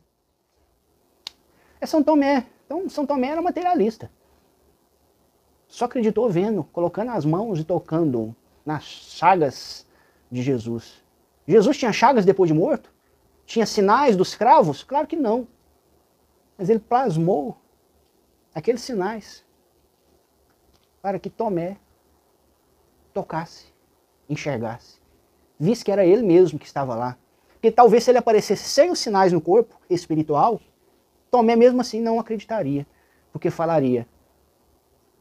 [1.81, 2.45] É São Tomé.
[2.65, 4.09] Então, São Tomé era materialista.
[5.67, 8.33] Só acreditou vendo, colocando as mãos e tocando
[8.65, 9.85] nas chagas
[10.31, 11.03] de Jesus.
[11.45, 12.89] Jesus tinha chagas depois de morto?
[13.45, 14.81] Tinha sinais dos cravos?
[14.81, 15.45] Claro que não.
[16.57, 17.57] Mas ele plasmou
[18.53, 19.43] aqueles sinais
[21.01, 21.79] para que Tomé
[23.15, 23.67] tocasse,
[24.29, 24.99] enxergasse,
[25.57, 27.17] visse que era ele mesmo que estava lá.
[27.53, 30.59] Porque talvez se ele aparecesse sem os sinais no corpo espiritual,
[31.31, 32.85] Tomé mesmo assim não acreditaria,
[33.31, 34.07] porque falaria: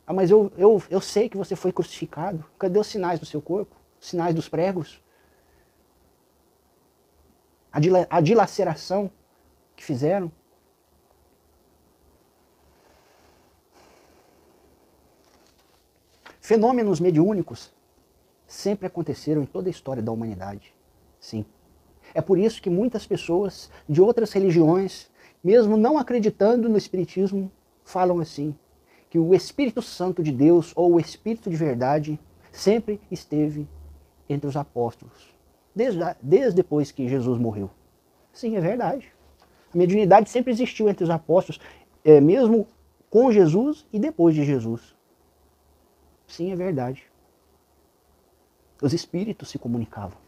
[0.06, 3.40] Ah, mas eu, eu, eu sei que você foi crucificado, cadê os sinais do seu
[3.40, 3.74] corpo?
[4.00, 5.02] Os sinais dos pregos?
[7.72, 7.78] A,
[8.10, 9.10] a dilaceração
[9.74, 10.30] que fizeram?
[16.40, 17.72] Fenômenos mediúnicos
[18.64, 20.74] sempre aconteceram em toda a história da humanidade.
[21.20, 21.44] Sim.
[22.14, 25.10] É por isso que muitas pessoas de outras religiões,
[25.42, 27.52] mesmo não acreditando no Espiritismo,
[27.84, 28.54] falam assim:
[29.10, 32.18] que o Espírito Santo de Deus, ou o Espírito de verdade,
[32.50, 33.68] sempre esteve
[34.30, 35.34] entre os apóstolos,
[35.74, 37.70] desde, desde depois que Jesus morreu.
[38.32, 39.12] Sim, é verdade.
[39.74, 41.60] A mediunidade sempre existiu entre os apóstolos,
[42.02, 42.66] é, mesmo
[43.10, 44.94] com Jesus e depois de Jesus.
[46.26, 47.13] Sim, é verdade.
[48.80, 50.18] Os espíritos se comunicavam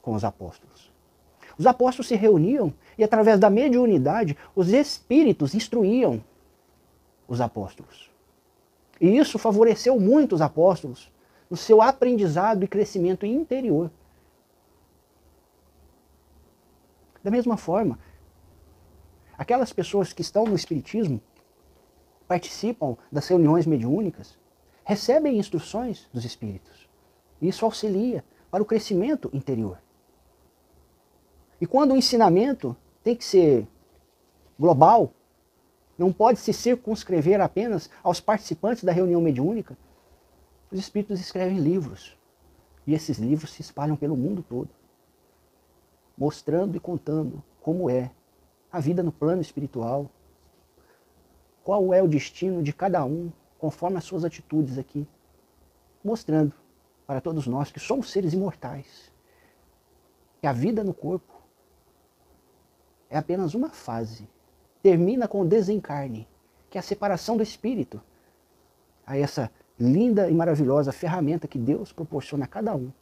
[0.00, 0.90] com os apóstolos.
[1.58, 6.22] Os apóstolos se reuniam e, através da mediunidade, os espíritos instruíam
[7.26, 8.10] os apóstolos.
[9.00, 11.10] E isso favoreceu muito os apóstolos
[11.50, 13.90] no seu aprendizado e crescimento interior.
[17.22, 17.98] Da mesma forma,
[19.36, 21.20] aquelas pessoas que estão no Espiritismo,
[22.26, 24.38] participam das reuniões mediúnicas,
[24.84, 26.87] recebem instruções dos Espíritos.
[27.40, 29.78] Isso auxilia para o crescimento interior.
[31.60, 33.66] E quando o ensinamento tem que ser
[34.58, 35.12] global,
[35.96, 39.76] não pode se circunscrever apenas aos participantes da reunião mediúnica,
[40.70, 42.16] os espíritos escrevem livros.
[42.86, 44.70] E esses livros se espalham pelo mundo todo,
[46.16, 48.10] mostrando e contando como é
[48.70, 50.10] a vida no plano espiritual,
[51.62, 55.06] qual é o destino de cada um, conforme as suas atitudes aqui,
[56.02, 56.54] mostrando
[57.08, 59.10] para todos nós que somos seres imortais,
[60.42, 61.32] que a vida no corpo
[63.08, 64.28] é apenas uma fase,
[64.82, 66.28] termina com o desencarne,
[66.68, 67.98] que é a separação do espírito,
[69.06, 69.50] a essa
[69.80, 72.92] linda e maravilhosa ferramenta que Deus proporciona a cada um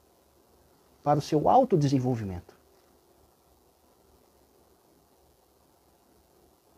[1.02, 2.56] para o seu autodesenvolvimento.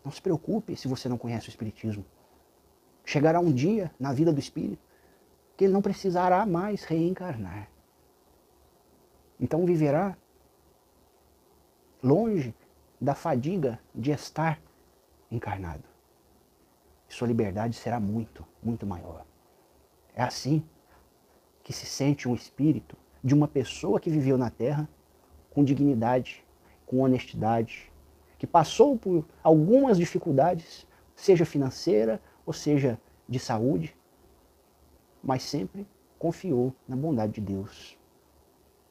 [0.03, 2.03] Não se preocupe se você não conhece o Espiritismo.
[3.05, 4.88] Chegará um dia na vida do Espírito
[5.59, 7.69] que ele não precisará mais reencarnar.
[9.37, 10.15] Então viverá
[12.01, 12.55] longe
[13.01, 14.61] da fadiga de estar
[15.29, 15.83] encarnado.
[17.09, 19.25] Sua liberdade será muito, muito maior.
[20.15, 20.63] É assim
[21.61, 24.87] que se sente um espírito de uma pessoa que viveu na Terra
[25.49, 26.41] com dignidade,
[26.85, 27.91] com honestidade,
[28.37, 30.87] que passou por algumas dificuldades,
[31.17, 32.97] seja financeira ou seja
[33.27, 33.98] de saúde,
[35.23, 37.97] mas sempre confiou na bondade de Deus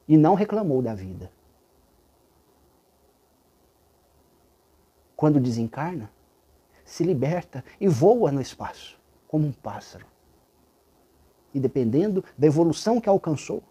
[0.07, 1.31] e não reclamou da vida.
[5.15, 6.11] Quando desencarna,
[6.85, 10.05] se liberta e voa no espaço, como um pássaro
[11.53, 13.63] e dependendo da evolução que alcançou,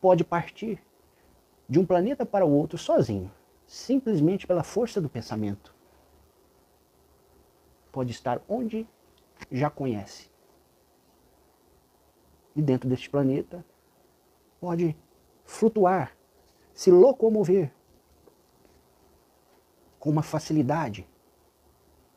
[0.00, 0.82] pode partir
[1.68, 3.30] de um planeta para o outro sozinho,
[3.66, 5.74] simplesmente pela força do pensamento.
[7.92, 8.86] Pode estar onde
[9.50, 10.29] já conhece.
[12.54, 13.64] E dentro deste planeta
[14.60, 14.96] pode
[15.44, 16.16] flutuar,
[16.74, 17.72] se locomover
[19.98, 21.06] com uma facilidade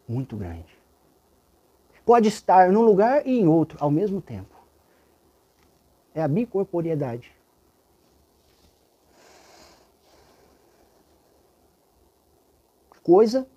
[0.07, 0.77] muito grande.
[2.05, 4.55] Pode estar num lugar e em outro ao mesmo tempo.
[6.13, 7.33] É a bicorporiedade.
[13.01, 13.47] Coisa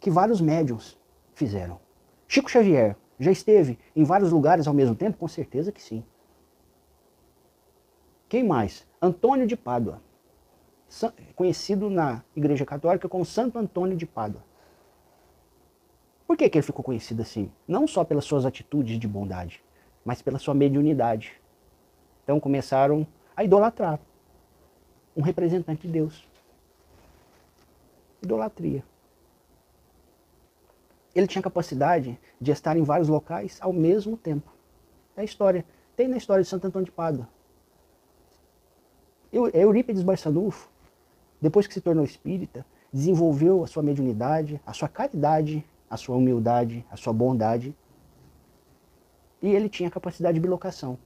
[0.00, 0.98] que vários médiums
[1.34, 1.78] fizeram.
[2.26, 5.16] Chico Xavier já esteve em vários lugares ao mesmo tempo?
[5.16, 6.04] Com certeza que sim.
[8.28, 8.86] Quem mais?
[9.00, 10.00] Antônio de Pádua,
[11.36, 14.42] conhecido na Igreja Católica como Santo Antônio de Pádua.
[16.26, 17.52] Por que, que ele ficou conhecido assim?
[17.68, 19.62] Não só pelas suas atitudes de bondade,
[20.04, 21.40] mas pela sua mediunidade.
[22.24, 23.06] Então começaram
[23.36, 24.00] a idolatrar
[25.16, 26.26] um representante de Deus.
[28.22, 28.82] Idolatria.
[31.14, 34.50] Ele tinha capacidade de estar em vários locais ao mesmo tempo.
[35.16, 35.64] É a história.
[35.94, 37.28] Tem na história de Santo Antônio de Pádua.
[39.32, 40.68] Eurípides Barçanufo,
[41.40, 46.84] depois que se tornou espírita, desenvolveu a sua mediunidade, a sua caridade, a sua humildade,
[46.90, 47.74] a sua bondade.
[49.40, 50.98] E ele tinha capacidade de bilocação.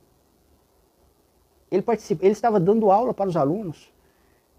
[1.70, 3.92] Ele, participa, ele estava dando aula para os alunos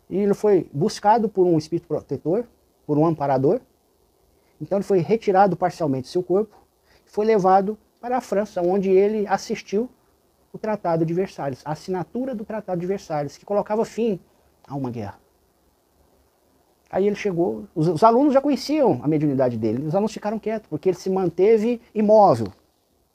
[0.10, 2.46] e ele foi buscado por um espírito protetor,
[2.86, 3.62] por um amparador.
[4.62, 6.56] Então ele foi retirado parcialmente seu corpo
[7.06, 9.90] e foi levado para a França, onde ele assistiu
[10.52, 14.20] o Tratado de Versalhes, a assinatura do Tratado de Versalhes, que colocava fim
[14.68, 15.20] a uma guerra.
[16.90, 20.70] Aí ele chegou, os, os, alunos já conheciam a mediunidade dele, os alunos ficaram quietos,
[20.70, 22.48] porque ele se manteve imóvel,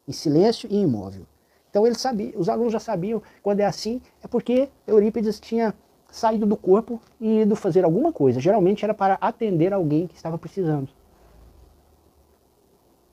[0.07, 1.26] em silêncio e imóvel.
[1.70, 5.74] Então ele sabia, os alunos já sabiam, quando é assim, é porque Eurípides tinha
[6.11, 8.38] saído do corpo e ido fazer alguma coisa.
[8.38, 10.90] Geralmente era para atender alguém que estava precisando.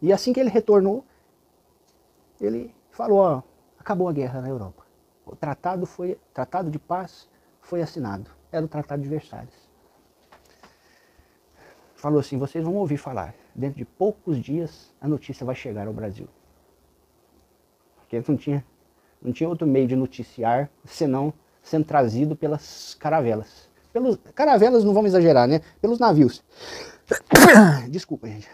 [0.01, 1.05] E assim que ele retornou,
[2.39, 3.43] ele falou, ó,
[3.77, 4.85] acabou a guerra na Europa.
[5.25, 7.29] O tratado foi, tratado de paz
[7.61, 8.31] foi assinado.
[8.51, 9.69] Era o Tratado de Versalhes.
[11.95, 13.35] Falou assim, vocês vão ouvir falar.
[13.53, 16.27] Dentro de poucos dias a notícia vai chegar ao Brasil.
[17.97, 18.65] Porque não tinha,
[19.21, 23.69] não tinha outro meio de noticiar senão sendo trazido pelas caravelas.
[23.93, 25.61] Pelos, caravelas não vamos exagerar, né?
[25.81, 26.43] Pelos navios.
[27.89, 28.49] Desculpa, gente.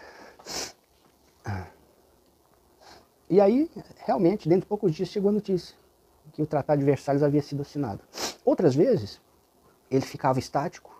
[3.28, 3.70] E aí,
[4.04, 5.74] realmente, dentro de poucos dias chegou a notícia
[6.32, 8.02] que o Tratado de Versalhes havia sido assinado.
[8.44, 9.20] Outras vezes,
[9.90, 10.94] ele ficava estático,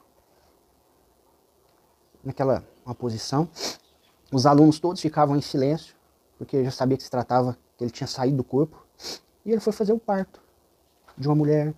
[2.24, 3.49] naquela uma posição.
[4.32, 5.94] Os alunos todos ficavam em silêncio,
[6.38, 8.84] porque já sabia que se tratava que ele tinha saído do corpo,
[9.44, 10.40] e ele foi fazer o parto
[11.16, 11.72] de uma mulher.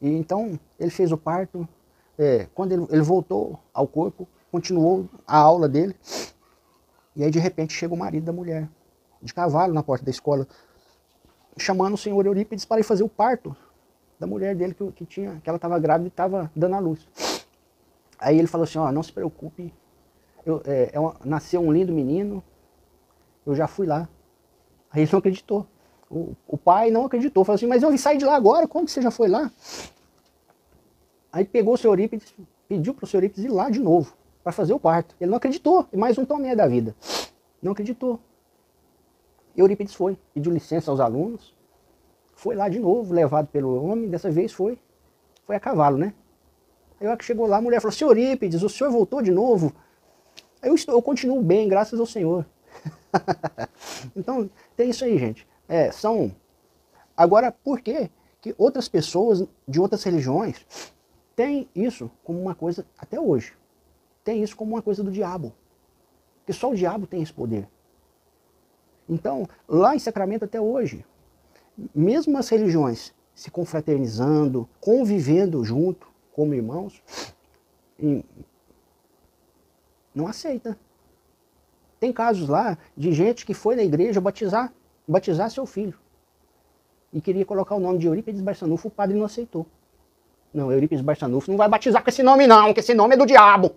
[0.00, 1.66] E então ele fez o parto,
[2.18, 5.96] é, quando ele, ele voltou ao corpo, continuou a aula dele,
[7.14, 8.68] e aí de repente chega o marido da mulher,
[9.22, 10.46] de cavalo na porta da escola,
[11.56, 13.56] chamando o senhor Eurípides para ir fazer o parto
[14.18, 17.06] da mulher dele que, que tinha, que ela estava grávida e estava dando a luz.
[18.18, 19.72] Aí ele falou assim, ó, não se preocupe,
[20.44, 22.42] eu, é, é uma, nasceu um lindo menino,
[23.44, 24.08] eu já fui lá.
[24.90, 25.66] Aí ele não acreditou.
[26.10, 28.92] O, o pai não acreditou, falou assim, mas eu sair de lá agora, como que
[28.92, 29.50] você já foi lá?
[31.32, 32.32] Aí pegou o seu Eurípides,
[32.68, 34.16] pediu para o seu Eurípides ir lá de novo,
[34.46, 35.16] para fazer o parto.
[35.20, 36.94] Ele não acreditou, e mais um tomé da vida.
[37.60, 38.20] Não acreditou.
[39.56, 41.52] Eurípides foi, pediu licença aos alunos,
[42.36, 44.78] foi lá de novo, levado pelo homem, dessa vez foi,
[45.44, 46.14] foi a cavalo, né?
[47.00, 49.72] Aí que chegou lá, a mulher falou, senhor Eurípides, o senhor voltou de novo?
[50.62, 52.46] Eu, estou, eu continuo bem, graças ao Senhor.
[54.14, 55.44] então, tem isso aí, gente.
[55.68, 56.30] É, são.
[57.16, 58.08] Agora, por que,
[58.40, 60.64] que outras pessoas de outras religiões
[61.34, 63.52] têm isso como uma coisa, até hoje,
[64.26, 65.54] tem isso como uma coisa do diabo?
[66.38, 67.68] Porque só o diabo tem esse poder.
[69.08, 71.06] Então, lá em Sacramento até hoje,
[71.94, 77.00] mesmo as religiões se confraternizando, convivendo junto, como irmãos,
[80.12, 80.76] não aceita.
[82.00, 84.72] Tem casos lá de gente que foi na igreja batizar
[85.06, 85.96] batizar seu filho.
[87.12, 89.64] E queria colocar o nome de Eurípides Barçanufo, o padre não aceitou.
[90.52, 93.24] Não, Eurípides Barçanufo não vai batizar com esse nome não, que esse nome é do
[93.24, 93.76] diabo.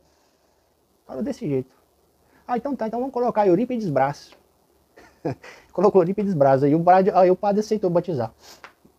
[1.10, 1.76] Fala desse jeito.
[2.48, 4.32] Ah, então tá, então vamos colocar Eurípides Brás.
[5.74, 8.32] Colocou Eurípides Brás, aí o, padre, aí o padre aceitou batizar.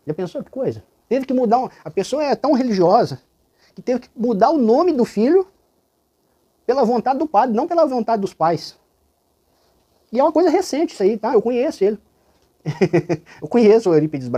[0.05, 0.83] Já pensou que coisa?
[1.09, 3.23] Teve que mudar, a pessoa é tão religiosa
[3.77, 5.47] que teve que mudar o nome do filho
[6.67, 8.77] pela vontade do padre, não pela vontade dos pais.
[10.11, 11.33] E é uma coisa recente isso aí, tá?
[11.33, 11.99] Eu conheço ele.
[13.41, 14.29] eu conheço o Eurípides.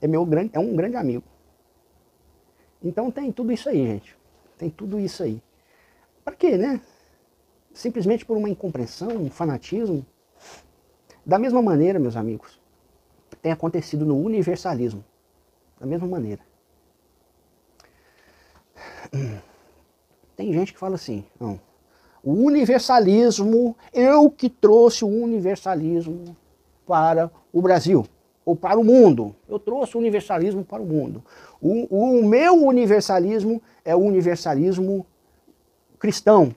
[0.00, 1.24] É, meu grande, é um grande amigo.
[2.80, 4.16] Então tem tudo isso aí, gente.
[4.56, 5.42] Tem tudo isso aí.
[6.26, 6.80] Para quê, né?
[7.72, 10.04] Simplesmente por uma incompreensão, um fanatismo.
[11.24, 12.60] Da mesma maneira, meus amigos,
[13.40, 15.04] tem acontecido no universalismo.
[15.78, 16.42] Da mesma maneira.
[20.34, 21.60] Tem gente que fala assim, não,
[22.24, 26.36] o universalismo, eu que trouxe o universalismo
[26.84, 28.04] para o Brasil,
[28.44, 29.34] ou para o mundo.
[29.48, 31.22] Eu trouxe o universalismo para o mundo.
[31.60, 35.06] O, o meu universalismo é o universalismo
[35.98, 36.54] cristão.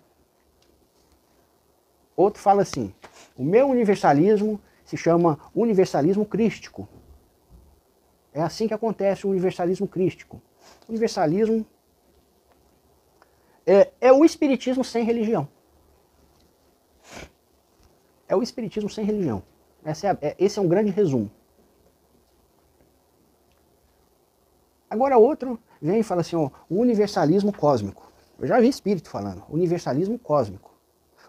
[2.16, 2.94] Outro fala assim,
[3.38, 6.88] o meu universalismo se chama universalismo crístico.
[8.34, 10.42] É assim que acontece o universalismo crístico.
[10.88, 11.66] Universalismo
[13.66, 15.48] é, é o espiritismo sem religião.
[18.28, 19.44] É o espiritismo sem religião.
[19.86, 21.30] Esse é, é, esse é um grande resumo.
[24.90, 28.12] Agora outro vem e fala assim, ó, o universalismo cósmico.
[28.40, 30.74] Eu já vi espírito falando, universalismo cósmico.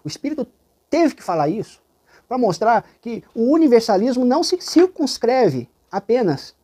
[0.05, 0.47] O espírito
[0.89, 1.83] teve que falar isso
[2.29, 6.55] para mostrar que o universalismo não se circunscreve apenas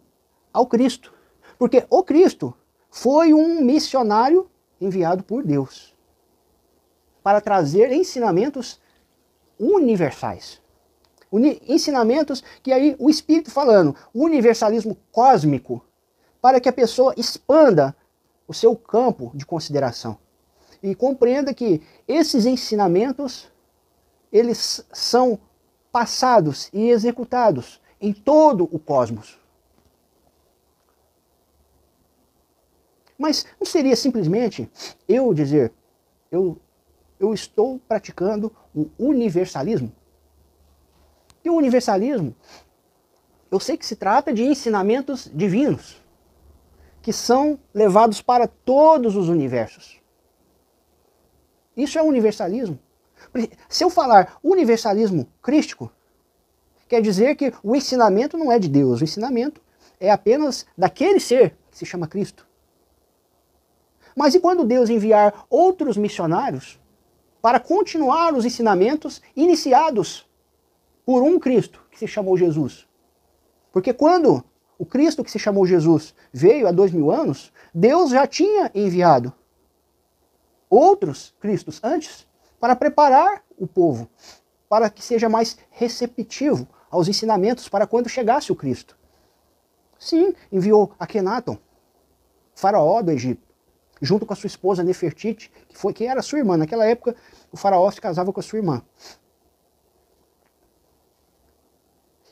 [0.53, 1.13] ao Cristo.
[1.59, 2.55] Porque o Cristo
[2.89, 4.49] foi um missionário
[4.81, 5.95] enviado por Deus
[7.25, 8.81] para trazer ensinamentos
[9.59, 10.63] universais.
[11.33, 15.85] Uni ensinamentos que aí o Espírito falando, universalismo cósmico,
[16.41, 17.97] para que a pessoa expanda
[18.47, 20.17] o seu campo de consideração
[20.91, 23.51] e compreenda que esses ensinamentos
[24.33, 25.39] eles são
[25.91, 29.39] passados e executados em todo o cosmos.
[33.19, 34.71] Mas não seria simplesmente
[35.09, 35.73] eu dizer,
[36.31, 36.59] eu
[37.19, 39.93] eu estou praticando o universalismo.
[41.45, 42.35] E o universalismo,
[43.51, 46.03] eu sei que se trata de ensinamentos divinos,
[47.01, 49.96] que são levados para todos os universos.
[51.77, 52.79] Isso é universalismo.
[53.69, 55.91] Se eu falar universalismo crístico,
[56.89, 59.61] quer dizer que o ensinamento não é de Deus, o ensinamento
[60.01, 62.47] é apenas daquele ser que se chama Cristo.
[64.15, 66.81] Mas e quando Deus enviar outros missionários
[67.43, 70.27] para continuar os ensinamentos iniciados
[71.05, 72.87] por um Cristo que se chamou Jesus.
[73.71, 74.43] Porque quando
[74.79, 79.33] o Cristo que se chamou Jesus veio há dois mil anos, Deus já tinha enviado
[80.69, 82.27] outros Cristos antes
[82.61, 84.09] para preparar o povo,
[84.69, 88.97] para que seja mais receptivo aos ensinamentos para quando chegasse o Cristo.
[89.99, 91.59] Sim, enviou Akenaton,
[92.55, 93.47] faraó do Egito
[94.01, 96.57] junto com a sua esposa Nefertiti, que, foi, que era sua irmã.
[96.57, 97.17] Naquela época,
[97.51, 98.83] o faraó se casava com a sua irmã.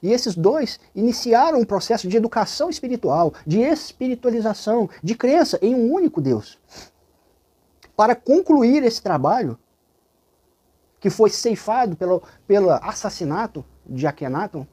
[0.03, 5.91] E esses dois iniciaram um processo de educação espiritual, de espiritualização, de crença em um
[5.93, 6.59] único Deus.
[7.97, 9.59] Para concluir esse trabalho,
[10.99, 14.67] que foi ceifado pelo, pelo assassinato de Akenaton,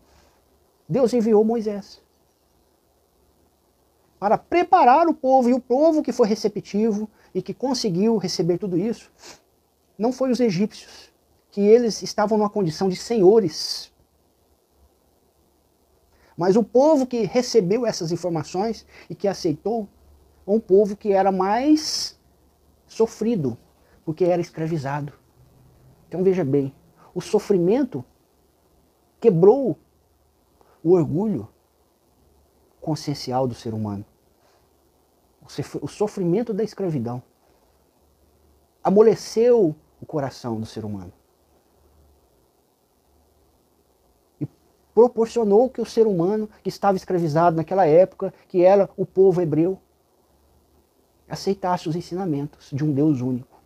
[0.88, 2.01] Deus enviou Moisés
[4.22, 8.78] para preparar o povo, e o povo que foi receptivo e que conseguiu receber tudo
[8.78, 9.11] isso,
[9.97, 11.11] não foi os egípcios,
[11.49, 13.91] que eles estavam numa condição de senhores.
[16.38, 19.89] Mas o povo que recebeu essas informações e que aceitou,
[20.45, 22.15] um povo que era mais
[22.91, 23.57] sofrido,
[24.03, 25.13] porque era escravizado.
[26.07, 26.75] Então veja bem,
[27.15, 28.03] o sofrimento
[29.19, 29.77] quebrou
[30.83, 31.47] o orgulho
[32.81, 34.03] consciencial do ser humano.
[35.81, 37.23] O sofrimento da escravidão
[38.83, 41.13] amoleceu o coração do ser humano.
[44.39, 44.47] E
[44.93, 49.79] proporcionou que o ser humano que estava escravizado naquela época, que era o povo hebreu,
[51.32, 53.57] aceitasse os ensinamentos de um Deus único.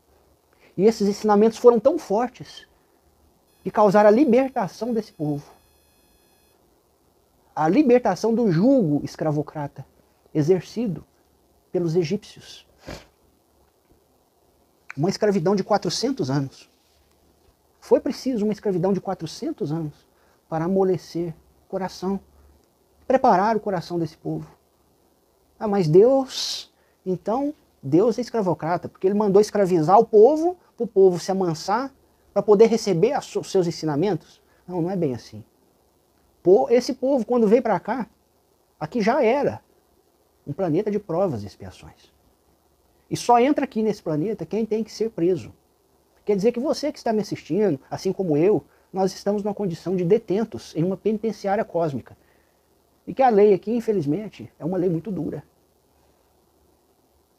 [0.78, 2.68] E esses ensinamentos foram tão fortes
[3.64, 5.44] que causaram a libertação desse povo.
[7.56, 9.84] A libertação do jugo escravocrata
[10.34, 11.04] exercido
[11.72, 12.68] pelos egípcios.
[14.96, 16.70] Uma escravidão de 400 anos.
[17.80, 19.94] Foi preciso uma escravidão de 400 anos
[20.48, 21.34] para amolecer
[21.66, 22.20] o coração,
[23.08, 24.48] preparar o coração desse povo.
[25.58, 26.72] Ah, mas Deus,
[27.06, 31.94] então, Deus é escravocrata, porque ele mandou escravizar o povo, para o povo se amansar,
[32.34, 34.42] para poder receber os seus ensinamentos.
[34.68, 35.44] Não, não é bem assim.
[36.70, 38.08] Esse povo, quando veio para cá,
[38.80, 39.62] aqui já era
[40.46, 42.14] um planeta de provas e expiações.
[43.10, 45.54] E só entra aqui nesse planeta quem tem que ser preso.
[46.24, 49.96] Quer dizer que você que está me assistindo, assim como eu, nós estamos numa condição
[49.96, 52.18] de detentos em uma penitenciária cósmica.
[53.06, 55.44] E que a lei aqui, infelizmente, é uma lei muito dura.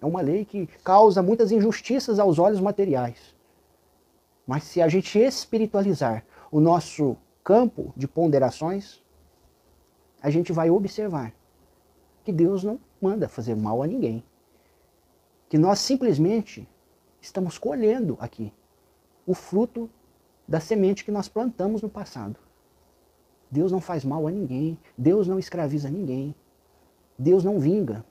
[0.01, 3.35] É uma lei que causa muitas injustiças aos olhos materiais.
[4.47, 9.03] Mas se a gente espiritualizar o nosso campo de ponderações,
[10.23, 11.33] a gente vai observar
[12.25, 14.25] que Deus não manda fazer mal a ninguém
[15.49, 16.69] que nós simplesmente
[17.21, 18.53] estamos colhendo aqui
[19.27, 19.89] o fruto
[20.47, 22.39] da semente que nós plantamos no passado.
[23.51, 26.35] Deus não faz mal a ninguém, Deus não escraviza ninguém,
[27.19, 28.05] Deus não vinga.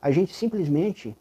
[0.00, 1.16] A gente simplesmente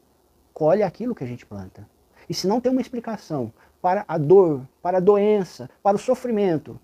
[0.53, 1.87] colhe aquilo que a gente planta.
[2.29, 3.51] E se não tem uma explicação
[3.81, 6.79] para a dor, para a doença, para o sofrimento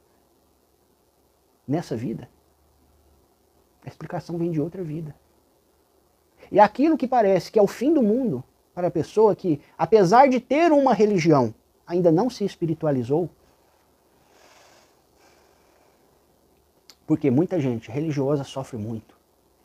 [1.68, 2.30] nessa vida,
[3.84, 5.16] a explicação vem de outra vida.
[6.52, 10.30] E aquilo que parece que é o fim do mundo para a pessoa que, apesar
[10.30, 11.54] de ter uma religião,
[11.86, 13.30] ainda não se espiritualizou.
[17.06, 19.16] Porque muita gente religiosa sofre muito,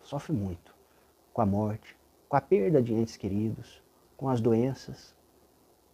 [0.02, 0.74] sofre muito
[1.32, 1.97] com a morte,
[2.28, 3.82] com a perda de entes queridos,
[4.16, 5.14] com as doenças,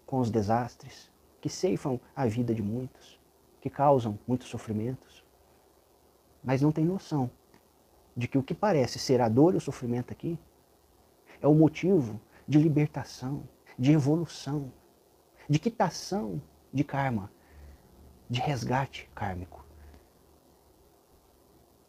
[0.04, 1.10] com os desastres
[1.40, 3.20] que ceifam a vida de muitos,
[3.60, 5.24] que causam muitos sofrimentos.
[6.42, 7.30] Mas não tem noção
[8.16, 10.38] de que o que parece ser a dor e o sofrimento aqui
[11.40, 14.72] é o motivo de libertação, de evolução,
[15.48, 16.40] de quitação
[16.72, 17.30] de karma,
[18.28, 19.64] de resgate kármico.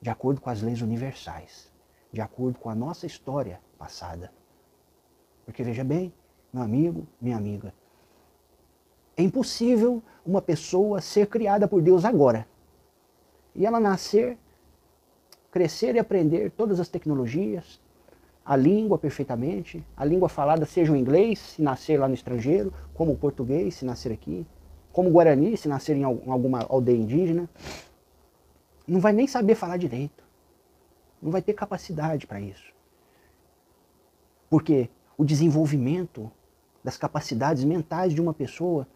[0.02, 1.72] De acordo com as leis universais,
[2.12, 4.32] de acordo com a nossa história passada.
[5.46, 6.12] Porque veja bem,
[6.52, 7.72] meu amigo, minha amiga,
[9.16, 12.48] é impossível uma pessoa ser criada por Deus agora
[13.54, 14.38] e ela nascer,
[15.52, 17.80] crescer e aprender todas as tecnologias,
[18.44, 23.14] a língua perfeitamente, a língua falada seja o inglês, se nascer lá no estrangeiro, como
[23.14, 24.46] o português, se nascer aqui,
[24.92, 27.48] como o guarani, se nascer em alguma aldeia indígena.
[28.88, 30.24] Não vai nem saber falar direito.
[31.22, 32.75] Não vai ter capacidade para isso.
[34.50, 36.32] Porque o desenvolvimento
[36.84, 38.88] das capacidades mentais de uma pessoa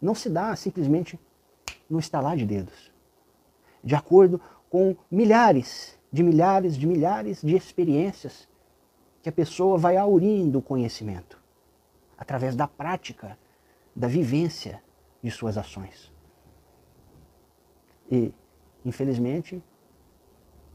[0.00, 1.18] não se dá simplesmente
[1.88, 2.92] no estalar de dedos.
[3.82, 8.48] De acordo com milhares de milhares de milhares de experiências
[9.22, 11.38] que a pessoa vai aurindo o conhecimento
[12.16, 13.38] através da prática,
[13.94, 14.82] da vivência
[15.22, 16.12] de suas ações.
[18.10, 18.32] E,
[18.84, 19.62] infelizmente,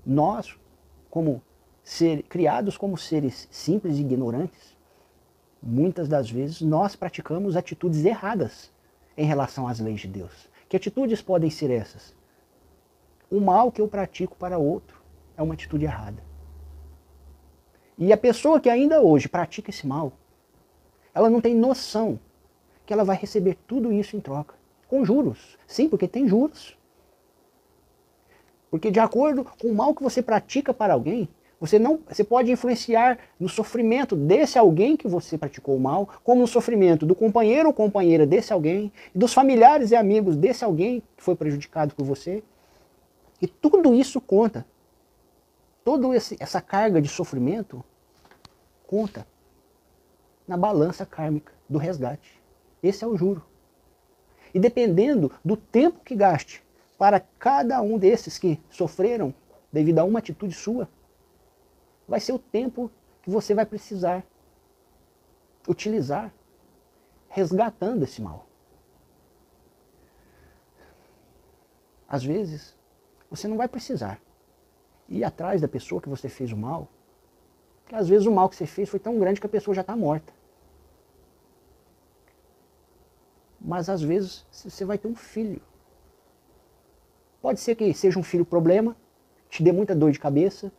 [0.05, 0.57] nós,
[1.09, 1.41] como
[1.84, 4.75] ser, criados como seres simples e ignorantes,
[5.61, 8.71] muitas das vezes nós praticamos atitudes erradas
[9.17, 10.49] em relação às leis de Deus.
[10.69, 12.15] Que atitudes podem ser essas?
[13.29, 15.01] O mal que eu pratico para outro
[15.36, 16.23] é uma atitude errada.
[17.97, 20.13] E a pessoa que ainda hoje pratica esse mal,
[21.13, 22.19] ela não tem noção
[22.86, 24.55] que ela vai receber tudo isso em troca.
[24.88, 25.57] Com juros.
[25.67, 26.77] Sim, porque tem juros.
[28.69, 31.29] Porque de acordo com o mal que você pratica para alguém,
[31.64, 36.47] você não, você pode influenciar no sofrimento desse alguém que você praticou mal, como no
[36.47, 41.38] sofrimento do companheiro ou companheira desse alguém, dos familiares e amigos desse alguém que foi
[41.38, 42.43] prejudicado por você.
[43.41, 44.66] E tudo isso conta
[45.86, 47.82] toda essa carga de sofrimento
[48.86, 49.26] conta
[50.45, 52.41] na balança kármica do resgate.
[52.84, 53.41] Esse é o juro.
[54.53, 56.61] E dependendo do tempo que gaste
[56.97, 59.34] para cada um desses que sofreram
[59.72, 60.89] devido a uma atitude sua,
[62.08, 62.91] vai ser o tempo
[63.22, 64.24] que você vai precisar
[65.68, 66.34] utilizar
[67.30, 68.47] resgatando esse mal.
[72.08, 72.78] Às vezes,
[73.30, 74.22] você não vai precisar
[75.10, 76.88] ir atrás da pessoa que você fez o mal,
[77.82, 79.82] porque às vezes o mal que você fez foi tão grande que a pessoa já
[79.82, 80.32] está morta.
[83.60, 85.62] Mas às vezes você vai ter um filho.
[87.41, 88.95] Pode ser que seja um filho problema,
[89.49, 90.72] te dê muita dor de cabeça,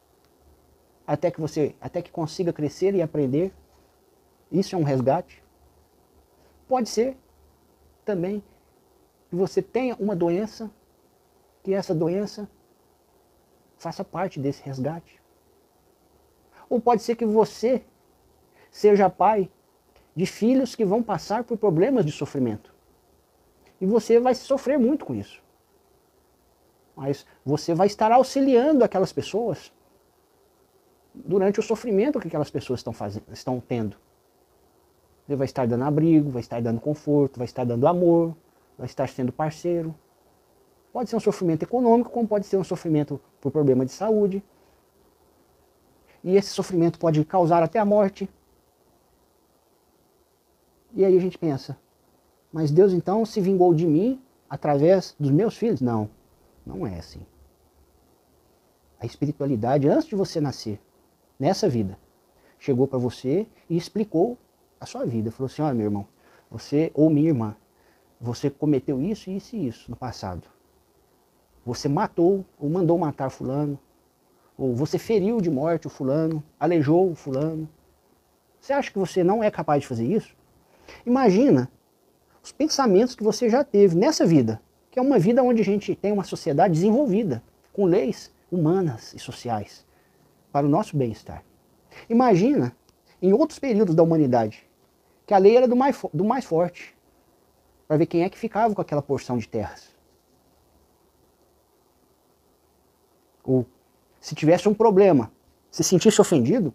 [1.07, 3.53] até que você, até que consiga crescer e aprender.
[4.51, 5.43] Isso é um resgate.
[6.67, 7.17] Pode ser
[8.05, 8.43] também
[9.29, 10.71] que você tenha uma doença,
[11.63, 12.49] que essa doença
[13.77, 15.21] faça parte desse resgate.
[16.69, 17.85] Ou pode ser que você
[18.71, 19.51] seja pai
[20.17, 22.75] de filhos que vão passar por problemas de sofrimento.
[23.81, 25.43] E você vai sofrer muito com isso.
[26.97, 29.73] Mas você vai estar auxiliando aquelas pessoas
[31.15, 33.97] durante o sofrimento que aquelas pessoas estão, fazendo, estão tendo.
[35.27, 38.35] Você vai estar dando abrigo, vai estar dando conforto, vai estar dando amor,
[38.77, 39.95] vai estar sendo parceiro.
[40.93, 44.43] Pode ser um sofrimento econômico, como pode ser um sofrimento por problema de saúde.
[46.23, 48.29] E esse sofrimento pode causar até a morte.
[50.93, 51.77] E aí a gente pensa,
[52.53, 55.81] mas Deus então se vingou de mim através dos meus filhos?
[55.81, 56.09] Não,
[56.65, 57.27] não é assim.
[59.01, 60.81] A espiritualidade, antes de você nascer,
[61.39, 61.99] nessa vida,
[62.59, 64.39] chegou para você e explicou
[64.81, 65.31] a sua vida.
[65.31, 66.07] Falou assim: olha, meu irmão,
[66.51, 67.57] você ou minha irmã,
[68.21, 70.49] você cometeu isso, isso e isso no passado.
[71.65, 73.79] Você matou ou mandou matar fulano,
[74.57, 77.69] ou você feriu de morte o fulano, aleijou o fulano.
[78.61, 80.35] Você acha que você não é capaz de fazer isso?
[81.05, 81.71] Imagina
[82.43, 84.61] os pensamentos que você já teve nessa vida,
[84.91, 89.19] que é uma vida onde a gente tem uma sociedade desenvolvida, com leis humanas e
[89.19, 89.85] sociais,
[90.55, 91.45] para o nosso bem-estar.
[92.09, 92.77] Imagina
[93.21, 94.65] em outros períodos da humanidade,
[95.27, 96.97] que a lei era do mais, do mais forte,
[97.89, 99.93] para ver quem é que ficava com aquela porção de terras.
[103.43, 103.67] Ou
[104.21, 105.33] se tivesse um problema,
[105.73, 106.73] se sentisse ofendido,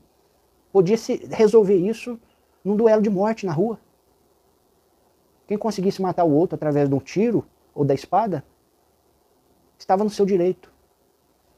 [0.74, 2.20] podia se resolver isso
[2.66, 3.80] num duelo de morte na rua.
[5.48, 8.44] Quem conseguisse matar o outro através de um tiro ou da espada,
[9.78, 10.70] estava no seu direito.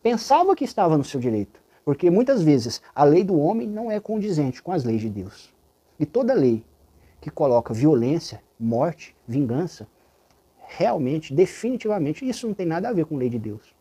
[0.04, 4.00] Pensava que estava no seu direito, porque muitas vezes a lei do homem não é
[4.00, 5.54] condizente com as leis de Deus.
[6.00, 6.64] E toda lei
[7.20, 9.88] que coloca violência, morte, vingança,
[10.60, 13.76] realmente, definitivamente, isso não tem nada a ver com lei de Deus.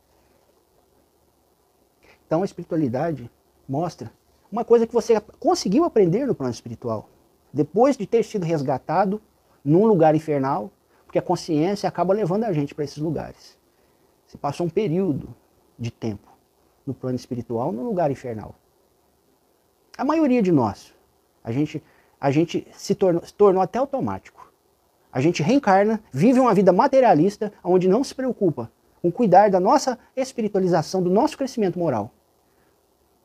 [2.27, 3.31] Então a espiritualidade
[3.69, 4.13] mostra
[4.51, 7.09] uma coisa que você conseguiu aprender no plano espiritual.
[7.53, 9.21] Depois de ter sido resgatado
[9.65, 10.71] num lugar infernal,
[11.05, 13.59] porque a consciência acaba levando a gente para esses lugares.
[14.27, 15.35] Você passou um período
[15.79, 16.30] de tempo
[16.91, 18.55] no plano espiritual num lugar infernal.
[19.97, 20.93] A maioria de nós,
[21.43, 21.83] a gente,
[22.21, 24.53] a gente se, tornou, se tornou até automático.
[25.13, 28.71] A gente reencarna, vive uma vida materialista, onde não se preocupa
[29.01, 32.11] com cuidar da nossa espiritualização, do nosso crescimento moral.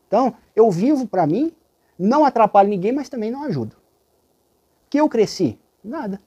[0.08, 1.52] Então, eu vivo para mim,
[1.98, 3.76] não atrapalho ninguém, mas também não ajudo.
[4.90, 5.60] Que eu cresci?
[5.84, 6.22] Nada.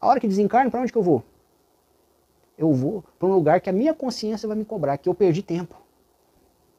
[0.00, 1.24] A hora que desencarno, para onde que eu vou?
[2.58, 5.42] Eu vou para um lugar que a minha consciência vai me cobrar, que eu perdi
[5.42, 5.81] tempo.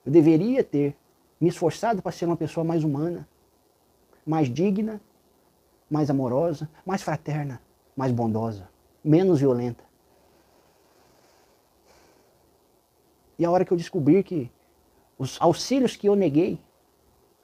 [0.06, 0.96] Eu deveria ter
[1.40, 3.28] me esforçado para ser uma pessoa mais humana,
[4.26, 5.02] mais digna,
[5.90, 7.62] mais amorosa, mais fraterna,
[7.96, 8.70] mais bondosa,
[9.04, 9.84] menos violenta.
[13.38, 14.52] E a hora que eu descobri que
[15.18, 16.60] os auxílios que eu neguei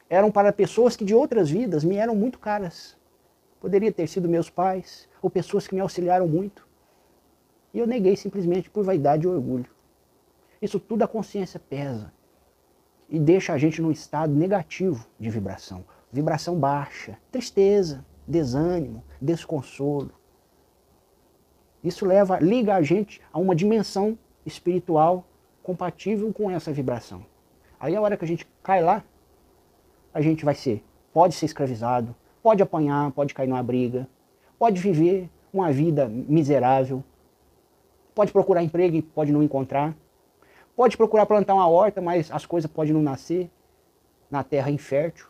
[0.10, 2.98] eram para pessoas que de outras vidas me eram muito caras.
[3.60, 6.68] Poderia ter sido meus pais ou pessoas que me auxiliaram muito.
[7.74, 9.70] E eu neguei simplesmente por vaidade e orgulho.
[10.62, 12.12] Isso tudo a consciência pesa
[13.10, 15.84] e deixa a gente num estado negativo de vibração.
[16.12, 20.12] Vibração baixa, tristeza, desânimo, desconsolo.
[21.84, 25.26] Isso leva, liga a gente a uma dimensão espiritual
[25.64, 27.26] compatível com essa vibração.
[27.80, 29.04] Aí a hora que a gente cai lá,
[30.14, 30.84] a gente vai ser,
[31.14, 34.08] pode ser escravizado, pode apanhar, pode cair numa briga,
[34.58, 37.04] pode viver uma vida miserável,
[38.14, 39.96] pode procurar emprego e pode não encontrar,
[40.80, 43.52] pode procurar plantar uma horta, mas as coisas podem não nascer
[44.32, 45.28] na terra infértil,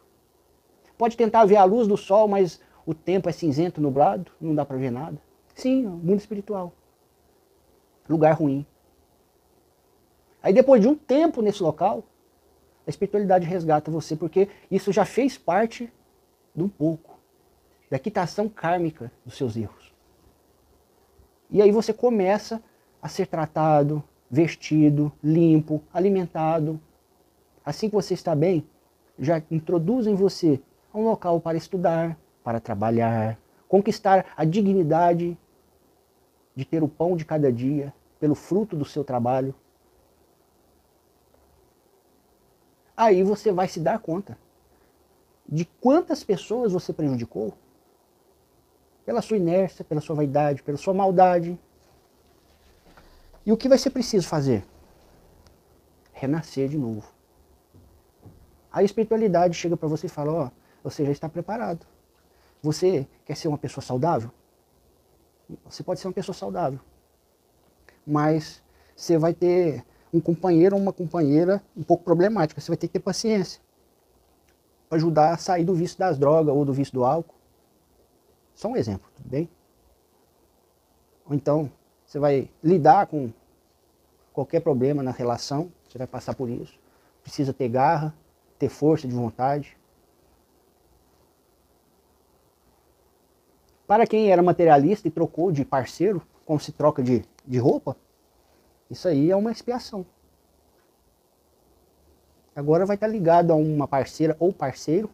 [0.96, 4.64] pode tentar ver a luz do sol, mas o tempo é cinzento, nublado, não dá
[4.64, 5.20] para ver nada.
[5.56, 6.72] Sim, mundo espiritual.
[8.08, 8.64] Lugar ruim.
[10.44, 12.04] Aí depois de um tempo nesse local,
[12.86, 15.92] a espiritualidade resgata você, porque isso já fez parte
[16.54, 17.18] de um pouco
[17.90, 19.92] da quitação kármica dos seus erros.
[21.50, 22.62] E aí você começa
[23.02, 26.80] a ser tratado, vestido, limpo, alimentado.
[27.66, 28.68] Assim que você está bem,
[29.18, 30.62] já introduz em você
[30.94, 35.38] um local para estudar, para trabalhar, conquistar a dignidade
[36.56, 39.54] de ter o pão de cada dia pelo fruto do seu trabalho.
[42.96, 44.38] Aí você vai se dar conta
[45.48, 47.54] de quantas pessoas você prejudicou
[49.06, 51.58] pela sua inércia, pela sua vaidade, pela sua maldade.
[53.46, 54.66] E o que vai ser preciso fazer?
[56.14, 57.08] Renascer de novo.
[58.72, 60.52] A espiritualidade chega para você e fala: Ó, oh,
[60.84, 61.86] você já está preparado.
[62.62, 64.32] Você quer ser uma pessoa saudável?
[65.66, 66.80] Você pode ser uma pessoa saudável.
[68.06, 68.62] Mas
[68.96, 69.84] você vai ter
[70.14, 72.60] um companheiro ou uma companheira um pouco problemática.
[72.60, 73.62] Você vai ter que ter paciência
[74.88, 77.36] para ajudar a sair do vício das drogas ou do vício do álcool.
[78.54, 79.50] Só um exemplo, tudo bem?
[81.26, 81.72] Ou então,
[82.10, 83.32] você vai lidar com
[84.34, 86.74] qualquer problema na relação, você vai passar por isso.
[87.22, 88.16] Precisa ter garra,
[88.58, 89.78] ter força de vontade.
[93.86, 97.96] Para quem era materialista e trocou de parceiro, como se troca de, de roupa,
[98.90, 100.04] isso aí é uma expiação.
[102.56, 105.12] Agora vai estar ligado a uma parceira ou parceiro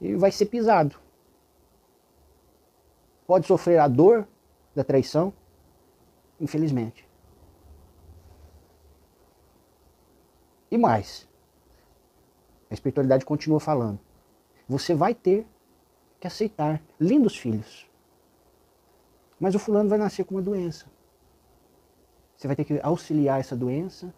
[0.00, 0.96] e vai ser pisado.
[3.26, 4.26] Pode sofrer a dor
[4.74, 5.32] da traição,
[6.40, 7.08] infelizmente.
[10.70, 11.28] E mais,
[12.70, 14.00] a espiritualidade continua falando.
[14.66, 15.46] Você vai ter
[16.18, 17.86] que aceitar lindos filhos.
[19.38, 20.86] Mas o fulano vai nascer com uma doença.
[22.36, 24.14] Você vai ter que auxiliar essa doença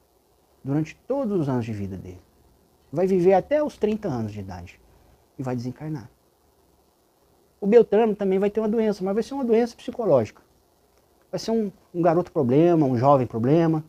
[0.62, 2.22] durante todos os anos de vida dele.
[2.92, 4.80] Vai viver até os 30 anos de idade
[5.36, 6.08] e vai desencarnar.
[7.60, 10.43] O Beltrano também vai ter uma doença, mas vai ser uma doença psicológica.
[11.34, 13.82] Vai ser um, um garoto problema, um jovem problema.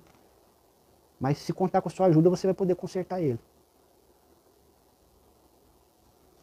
[1.20, 3.40] Mas se contar com a sua ajuda, você vai poder consertar ele.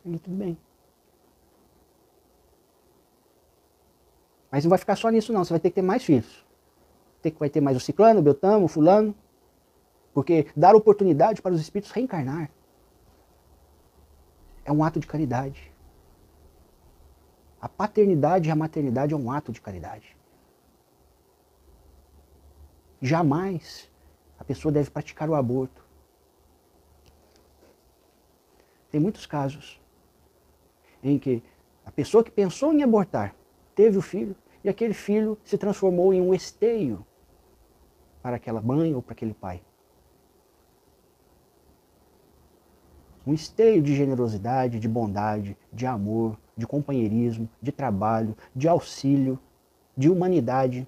[0.04, 0.56] E tudo bem.
[4.48, 6.46] Mas não vai ficar só nisso não, você vai ter que ter mais filhos.
[7.36, 9.12] Vai ter mais o ciclano, o beltamo, o fulano.
[10.14, 12.48] Porque dar oportunidade para os espíritos reencarnar
[14.64, 15.72] é um ato de caridade.
[17.60, 20.21] A paternidade e a maternidade é um ato de caridade.
[23.02, 23.90] Jamais
[24.38, 25.84] a pessoa deve praticar o aborto.
[28.92, 29.80] Tem muitos casos
[31.02, 31.42] em que
[31.84, 33.34] a pessoa que pensou em abortar
[33.74, 37.04] teve o filho e aquele filho se transformou em um esteio
[38.22, 39.60] para aquela mãe ou para aquele pai.
[43.26, 49.38] Um esteio de generosidade, de bondade, de amor, de companheirismo, de trabalho, de auxílio,
[49.96, 50.86] de humanidade.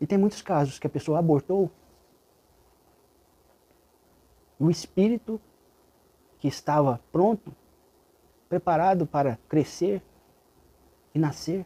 [0.00, 1.70] E tem muitos casos que a pessoa abortou
[4.58, 5.40] e o espírito
[6.38, 7.54] que estava pronto,
[8.48, 10.02] preparado para crescer,
[11.16, 11.64] e nascer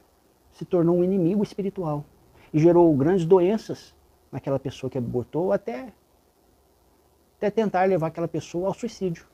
[0.52, 2.04] se tornou um inimigo espiritual
[2.52, 3.94] e gerou grandes doenças
[4.30, 5.92] naquela pessoa que abortou, até,
[7.36, 9.26] até tentar levar aquela pessoa ao suicídio.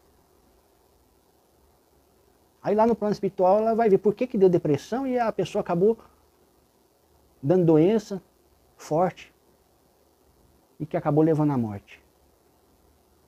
[2.62, 5.30] Aí lá no plano espiritual ela vai ver por que, que deu depressão e a
[5.30, 5.99] pessoa acabou
[7.42, 8.22] dando doença
[8.77, 9.35] forte
[10.79, 12.03] e que acabou levando à morte.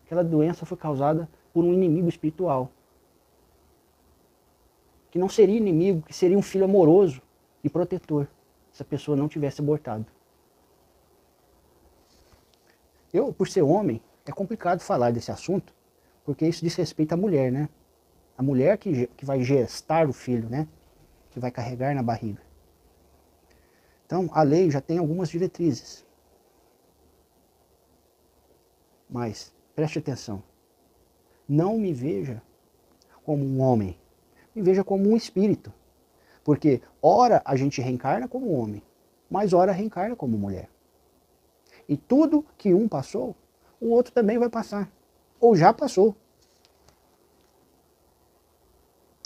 [0.04, 2.70] Aquela doença foi causada por um inimigo espiritual
[5.10, 7.22] que não seria inimigo, que seria um filho amoroso
[7.64, 8.28] e protetor,
[8.72, 10.06] se a pessoa não tivesse abortado.
[13.12, 15.74] Eu, por ser homem, é complicado falar desse assunto,
[16.24, 17.68] porque isso diz respeito à mulher, né?
[18.36, 20.68] A mulher que, que vai gestar o filho, né?
[21.30, 22.47] Que vai carregar na barriga.
[24.08, 26.04] Então, a lei já tem algumas diretrizes.
[29.08, 30.42] Mas, preste atenção.
[31.48, 32.42] Não me veja
[33.22, 33.96] como um homem
[34.58, 35.72] me veja como um espírito.
[36.42, 38.82] Porque ora a gente reencarna como homem,
[39.30, 40.68] mas ora reencarna como mulher.
[41.88, 43.36] E tudo que um passou,
[43.80, 44.90] o outro também vai passar.
[45.40, 46.16] Ou já passou.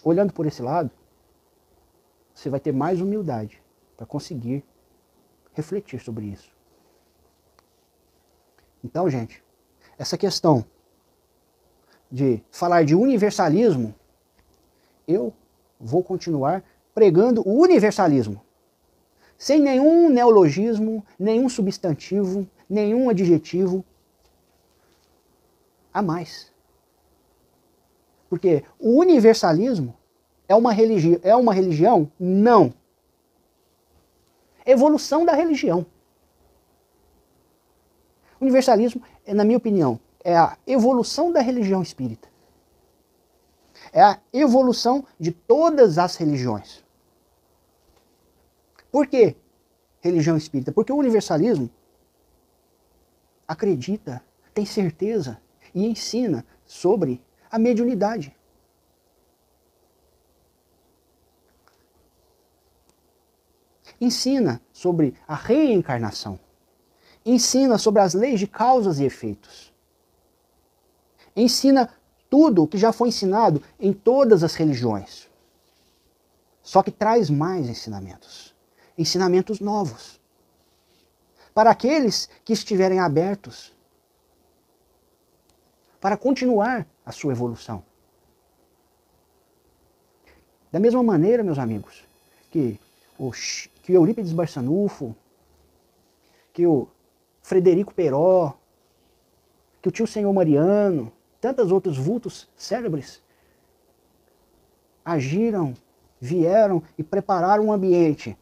[0.04, 0.90] Olhando por esse lado,
[2.34, 3.62] você vai ter mais humildade
[3.96, 4.64] para conseguir
[5.52, 6.50] refletir sobre isso.
[8.84, 9.42] Então, gente,
[9.98, 10.64] essa questão
[12.10, 13.94] de falar de universalismo
[15.06, 15.32] eu
[15.80, 16.62] vou continuar
[16.94, 18.40] pregando o universalismo.
[19.36, 23.84] Sem nenhum neologismo, nenhum substantivo, nenhum adjetivo
[25.92, 26.52] a mais.
[28.28, 29.94] Porque o universalismo
[30.48, 32.10] é uma, religi é uma religião?
[32.18, 32.72] Não.
[34.64, 35.84] Evolução da religião.
[38.40, 42.28] Universalismo, na minha opinião, é a evolução da religião espírita.
[43.92, 46.82] É a evolução de todas as religiões.
[48.90, 49.36] Por que
[50.00, 50.72] religião espírita?
[50.72, 51.70] Porque o universalismo
[53.46, 54.22] acredita,
[54.54, 55.40] tem certeza
[55.74, 58.34] e ensina sobre a mediunidade.
[64.02, 66.36] Ensina sobre a reencarnação.
[67.24, 69.72] Ensina sobre as leis de causas e efeitos.
[71.36, 71.88] Ensina
[72.28, 75.30] tudo o que já foi ensinado em todas as religiões.
[76.64, 78.52] Só que traz mais ensinamentos.
[78.98, 80.20] Ensinamentos novos.
[81.54, 83.72] Para aqueles que estiverem abertos
[86.00, 87.84] para continuar a sua evolução.
[90.72, 92.02] Da mesma maneira, meus amigos,
[92.50, 92.80] que
[93.82, 95.14] que o Eurípides Barçanufo,
[96.52, 96.88] que o
[97.42, 98.54] Frederico Peró,
[99.80, 103.22] que o tio Senhor Mariano, tantos outros vultos célebres
[105.04, 105.74] agiram,
[106.20, 108.38] vieram e prepararam um ambiente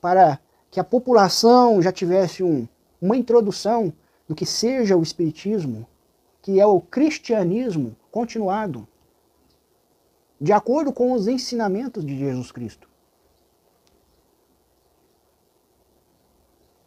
[0.00, 0.38] para
[0.70, 2.68] que a população já tivesse um,
[3.00, 3.92] uma introdução
[4.28, 5.86] do que seja o Espiritismo,
[6.42, 8.86] que é o cristianismo continuado,
[10.38, 12.88] de acordo com os ensinamentos de Jesus Cristo.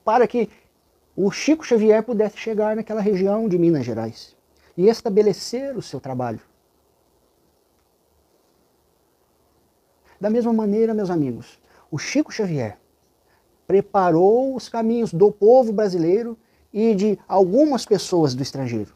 [0.08, 0.50] Para que
[1.18, 4.38] o Chico Xavier pudesse chegar naquela região de Minas Gerais
[4.78, 6.40] e estabelecer o seu trabalho.
[10.18, 11.60] Da mesma maneira, meus amigos,
[11.92, 12.80] o Chico Xavier
[13.68, 16.38] preparou os caminhos do povo brasileiro
[16.72, 18.96] e de algumas pessoas do estrangeiro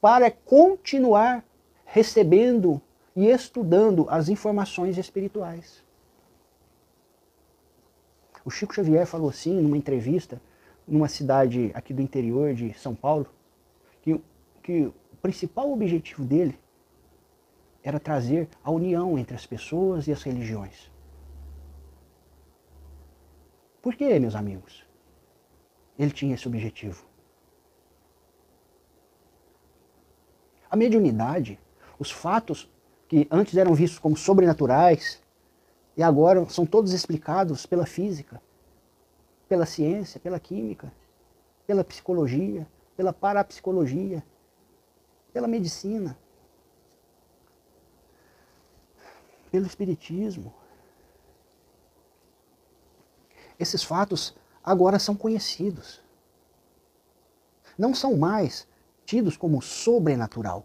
[0.00, 1.44] para continuar
[1.84, 2.80] recebendo
[3.14, 5.86] e estudando as informações espirituais.
[8.48, 10.40] O Chico Xavier falou assim numa entrevista
[10.86, 13.26] numa cidade aqui do interior de São Paulo,
[14.00, 14.18] que,
[14.62, 16.58] que o principal objetivo dele
[17.82, 20.90] era trazer a união entre as pessoas e as religiões.
[23.82, 24.82] Por que, meus amigos?
[25.98, 27.04] Ele tinha esse objetivo.
[30.70, 31.60] A mediunidade,
[31.98, 32.66] os fatos
[33.08, 35.22] que antes eram vistos como sobrenaturais
[35.98, 38.40] e agora são todos explicados pela física,
[39.48, 40.92] pela ciência, pela química,
[41.66, 44.24] pela psicologia, pela parapsicologia,
[45.32, 46.16] pela medicina,
[49.50, 50.54] pelo espiritismo.
[53.58, 56.00] Esses fatos agora são conhecidos.
[57.76, 58.68] Não são mais
[59.04, 60.64] tidos como sobrenatural.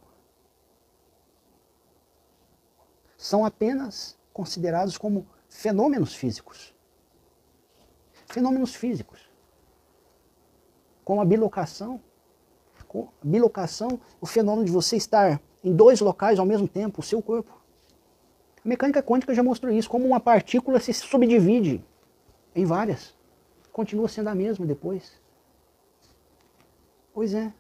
[3.18, 6.74] São apenas considerados como fenômenos físicos
[8.34, 9.30] fenômenos físicos,
[11.06, 12.02] como a bilocação.
[12.88, 17.04] Com a bilocação, o fenômeno de você estar em dois locais ao mesmo tempo, o
[17.04, 17.52] seu corpo.
[18.64, 21.84] A mecânica quântica já mostrou isso, como uma partícula se subdivide
[22.56, 23.16] em várias.
[23.72, 25.20] Continua sendo a mesma depois.
[27.14, 27.52] Pois é.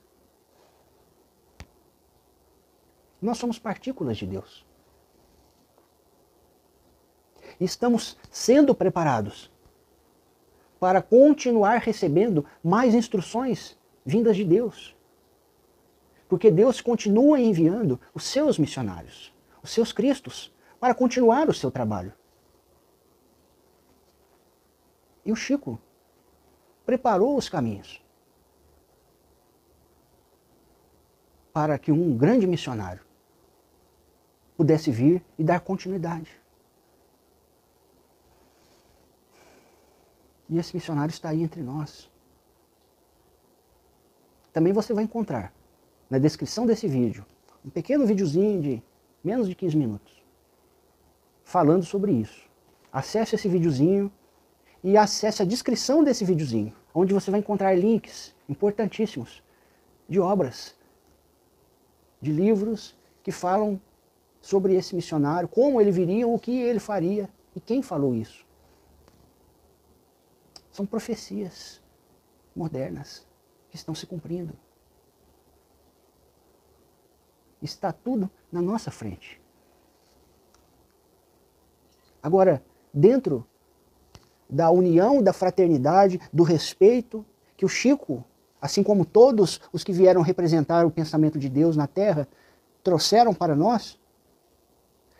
[3.19, 4.63] Nós somos partículas de Deus.
[7.63, 9.49] Estamos sendo preparados
[10.81, 14.93] para continuar recebendo mais instruções vindas de Deus.
[16.27, 22.11] Porque Deus continua enviando os seus missionários, os seus cristos, para continuar o seu trabalho.
[25.23, 25.79] E o Chico
[26.85, 28.03] preparou os caminhos
[31.53, 32.99] para que um grande missionário
[34.57, 36.42] pudesse vir e dar continuidade.
[40.53, 42.11] E esse missionário está aí entre nós.
[44.53, 45.51] Também você vai encontrar
[46.07, 47.25] na descrição desse vídeo
[47.65, 48.83] um pequeno videozinho de
[49.23, 50.23] menos de 15 minutos
[51.43, 52.47] falando sobre isso.
[52.91, 54.11] Acesse esse videozinho
[54.83, 59.41] e acesse a descrição desse videozinho, onde você vai encontrar links importantíssimos
[60.07, 60.75] de obras,
[62.21, 63.81] de livros que falam
[64.39, 68.45] sobre esse missionário, como ele viria, o que ele faria e quem falou isso.
[70.73, 71.81] São profecias
[72.55, 73.25] modernas
[73.69, 74.57] que estão se cumprindo.
[77.61, 79.39] Está tudo na nossa frente.
[82.21, 83.45] Agora, dentro
[84.49, 87.23] da união, da fraternidade, do respeito
[87.55, 88.25] que o Chico,
[88.59, 92.27] assim como todos os que vieram representar o pensamento de Deus na Terra,
[92.83, 93.99] trouxeram para nós,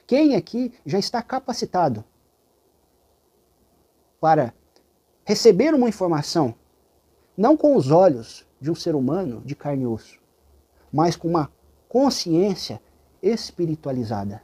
[0.07, 2.03] quem aqui já está capacitado
[4.19, 4.53] para
[5.23, 6.55] receber uma informação,
[7.35, 10.19] não com os olhos de um ser humano de carne e osso,
[10.91, 11.51] mas com uma
[11.87, 12.81] consciência
[13.21, 14.43] espiritualizada.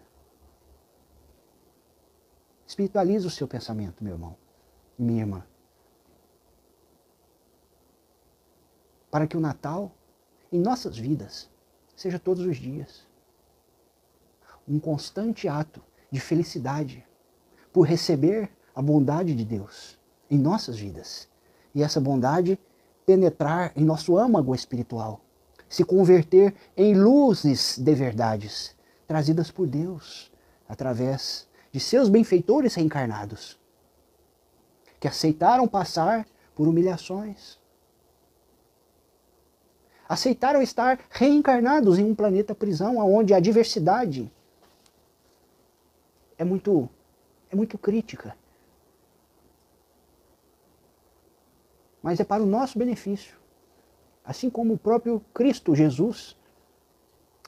[2.65, 4.37] Espiritualize o seu pensamento, meu irmão,
[4.97, 5.43] minha irmã.
[9.11, 9.91] Para que o Natal,
[10.51, 11.49] em nossas vidas,
[11.95, 13.07] seja todos os dias
[14.67, 17.03] um constante ato de felicidade
[17.73, 19.98] por receber a bondade de Deus
[20.29, 21.27] em nossas vidas.
[21.73, 22.59] E essa bondade
[23.05, 25.21] penetrar em nosso âmago espiritual,
[25.67, 28.75] se converter em luzes de verdades
[29.07, 30.31] trazidas por Deus
[30.67, 33.59] através de seus benfeitores reencarnados,
[34.99, 37.57] que aceitaram passar por humilhações,
[40.07, 44.31] aceitaram estar reencarnados em um planeta prisão onde a diversidade
[46.37, 46.89] é muito
[47.51, 48.35] é muito crítica.
[52.01, 53.37] Mas é para o nosso benefício.
[54.23, 56.37] Assim como o próprio Cristo Jesus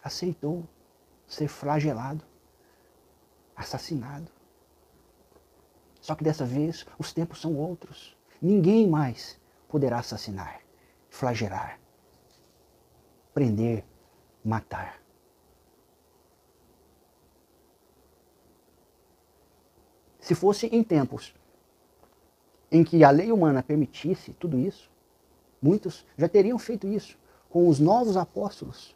[0.03, 0.67] aceitou
[1.27, 2.23] ser flagelado,
[3.55, 4.31] assassinado.
[6.01, 8.17] Só que dessa vez os tempos são outros.
[8.41, 10.61] Ninguém mais poderá assassinar,
[11.09, 11.79] flagelar,
[13.33, 13.85] prender,
[14.43, 14.99] matar.
[20.19, 21.33] Se fosse em tempos
[22.71, 24.89] em que a lei humana permitisse tudo isso,
[25.61, 27.17] muitos já teriam feito isso
[27.49, 28.95] com os novos apóstolos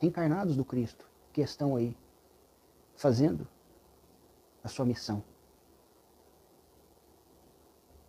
[0.00, 1.94] encarnados do Cristo, que estão aí
[2.96, 3.46] fazendo
[4.64, 5.22] a sua missão.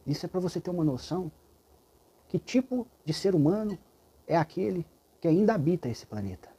[0.07, 1.31] Isso é para você ter uma noção
[2.27, 3.77] que tipo de ser humano
[4.25, 4.85] é aquele
[5.19, 6.49] que ainda habita esse planeta.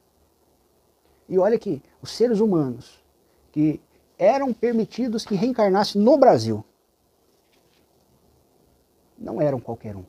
[1.27, 3.03] E olha que os seres humanos
[3.51, 3.81] que
[4.17, 6.63] eram permitidos que reencarnassem no Brasil.
[9.23, 10.03] Não eram qualquer um.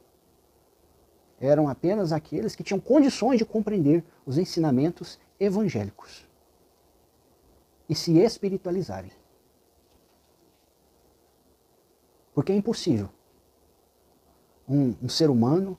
[1.41, 6.27] Eram apenas aqueles que tinham condições de compreender os ensinamentos evangélicos
[7.89, 9.13] e se espiritualizarem.
[12.35, 13.09] Porque é impossível
[14.69, 15.79] um, um ser humano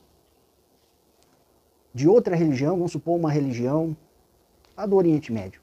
[1.93, 3.97] de outra religião, vamos supor uma religião
[4.77, 5.61] a do Oriente Médio,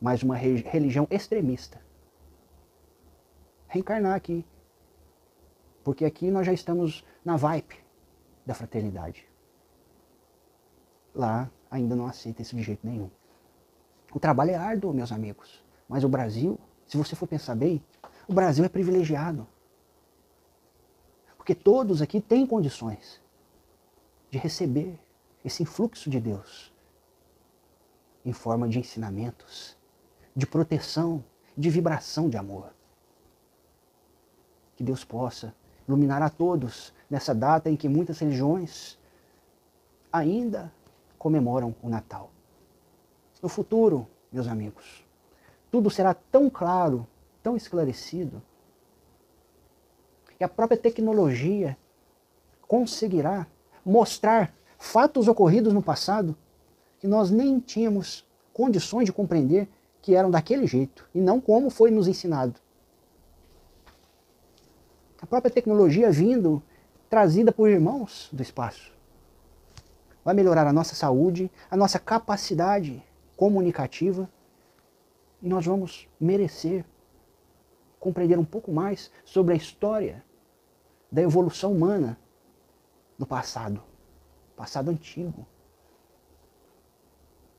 [0.00, 1.80] mas uma religião extremista.
[3.68, 4.44] Reencarnar aqui.
[5.82, 7.76] Porque aqui nós já estamos na vibe
[8.46, 9.26] da fraternidade.
[11.14, 13.10] Lá ainda não aceita isso de jeito nenhum.
[14.12, 15.64] O trabalho é árduo, meus amigos.
[15.88, 17.82] Mas o Brasil, se você for pensar bem,
[18.28, 19.46] o Brasil é privilegiado.
[21.36, 23.20] Porque todos aqui têm condições
[24.30, 24.98] de receber
[25.44, 26.72] esse influxo de Deus
[28.24, 29.76] em forma de ensinamentos,
[30.34, 31.24] de proteção,
[31.56, 32.72] de vibração de amor.
[34.76, 35.54] Que Deus possa
[35.92, 38.98] iluminar a todos nessa data em que muitas religiões
[40.10, 40.72] ainda
[41.18, 42.30] comemoram o Natal.
[43.42, 45.04] No futuro, meus amigos,
[45.70, 47.06] tudo será tão claro,
[47.42, 48.42] tão esclarecido,
[50.38, 51.76] que a própria tecnologia
[52.66, 53.46] conseguirá
[53.84, 56.36] mostrar fatos ocorridos no passado
[56.98, 59.68] que nós nem tínhamos condições de compreender
[60.00, 62.60] que eram daquele jeito e não como foi nos ensinado.
[65.32, 66.62] Própria tecnologia vindo
[67.08, 68.92] trazida por irmãos do espaço
[70.22, 73.02] vai melhorar a nossa saúde, a nossa capacidade
[73.34, 74.28] comunicativa
[75.40, 76.84] e nós vamos merecer
[77.98, 80.22] compreender um pouco mais sobre a história
[81.10, 82.18] da evolução humana
[83.18, 83.82] no passado,
[84.54, 85.46] passado antigo.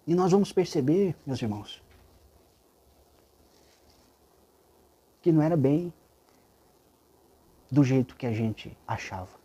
[0.05, 1.81] E nós vamos perceber, meus irmãos,
[5.23, 5.91] que não era bem
[7.73, 9.35] do jeito que a gente achava.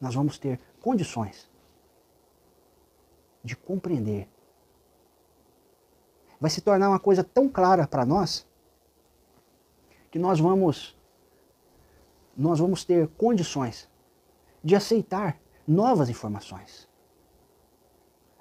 [0.00, 1.50] Nós vamos ter condições
[3.42, 4.28] de compreender.
[6.40, 8.46] Vai se tornar uma coisa tão clara para nós
[10.12, 10.96] que nós vamos
[12.36, 13.88] nós vamos ter condições
[14.62, 16.88] de aceitar novas informações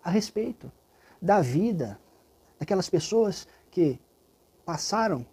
[0.04, 0.72] a respeito
[1.20, 2.00] da vida
[2.60, 4.00] daquelas pessoas que
[4.66, 5.26] passaram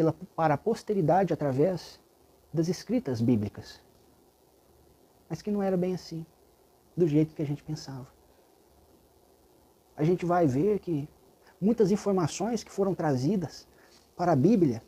[0.00, 2.00] pela, para a posteridade através
[2.50, 3.82] das escritas bíblicas.
[5.28, 6.24] Mas que não era bem assim,
[6.96, 8.08] do jeito que a gente pensava.
[9.94, 11.06] A gente vai ver que
[11.60, 13.68] muitas informações que foram trazidas
[14.16, 14.82] para a Bíblia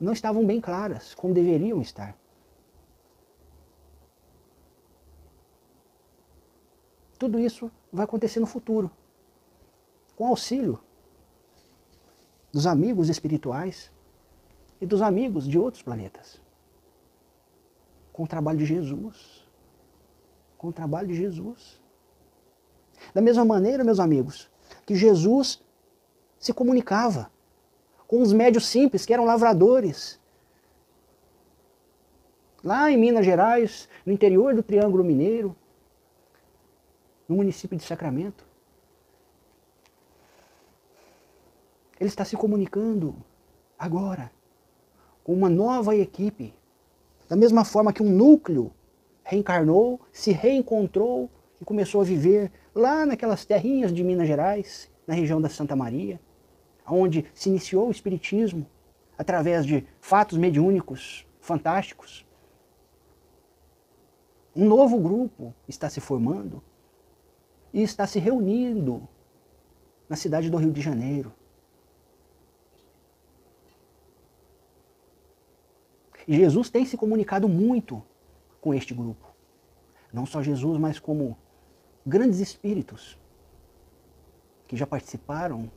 [0.00, 2.18] não estavam bem claras, como deveriam estar.
[7.20, 8.90] Tudo isso vai acontecer no futuro,
[10.16, 10.80] com auxílio
[12.58, 13.88] dos amigos espirituais
[14.80, 16.40] e dos amigos de outros planetas.
[18.12, 19.46] Com o trabalho de Jesus.
[20.56, 21.80] Com o trabalho de Jesus.
[23.14, 24.50] Da mesma maneira, meus amigos,
[24.84, 25.62] que Jesus
[26.36, 27.30] se comunicava
[28.08, 30.18] com os médios simples, que eram lavradores.
[32.64, 35.54] Lá em Minas Gerais, no interior do Triângulo Mineiro,
[37.28, 38.47] no município de Sacramento.
[41.98, 43.16] Ele está se comunicando
[43.78, 44.30] agora
[45.24, 46.54] com uma nova equipe.
[47.28, 48.72] Da mesma forma que um núcleo
[49.22, 51.30] reencarnou, se reencontrou
[51.60, 56.20] e começou a viver lá naquelas terrinhas de Minas Gerais, na região da Santa Maria,
[56.86, 58.66] onde se iniciou o Espiritismo
[59.18, 62.26] através de fatos mediúnicos fantásticos.
[64.54, 66.62] Um novo grupo está se formando
[67.72, 69.06] e está se reunindo
[70.08, 71.32] na cidade do Rio de Janeiro.
[76.28, 78.04] E Jesus tem se comunicado muito
[78.60, 79.34] com este grupo.
[80.12, 81.38] Não só Jesus, mas como
[82.04, 83.18] grandes espíritos
[84.66, 85.70] que já participaram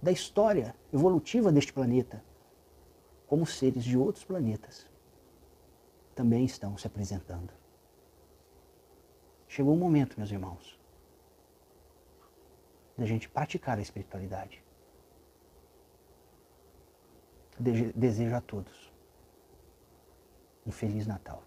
[0.00, 2.24] da história evolutiva deste planeta,
[3.26, 4.86] como seres de outros planetas,
[6.14, 7.52] também estão se apresentando.
[9.46, 10.80] Chegou o momento, meus irmãos,
[12.96, 14.64] da gente praticar a espiritualidade.
[17.94, 18.91] Desejo a todos
[20.66, 21.42] um Feliz Natal.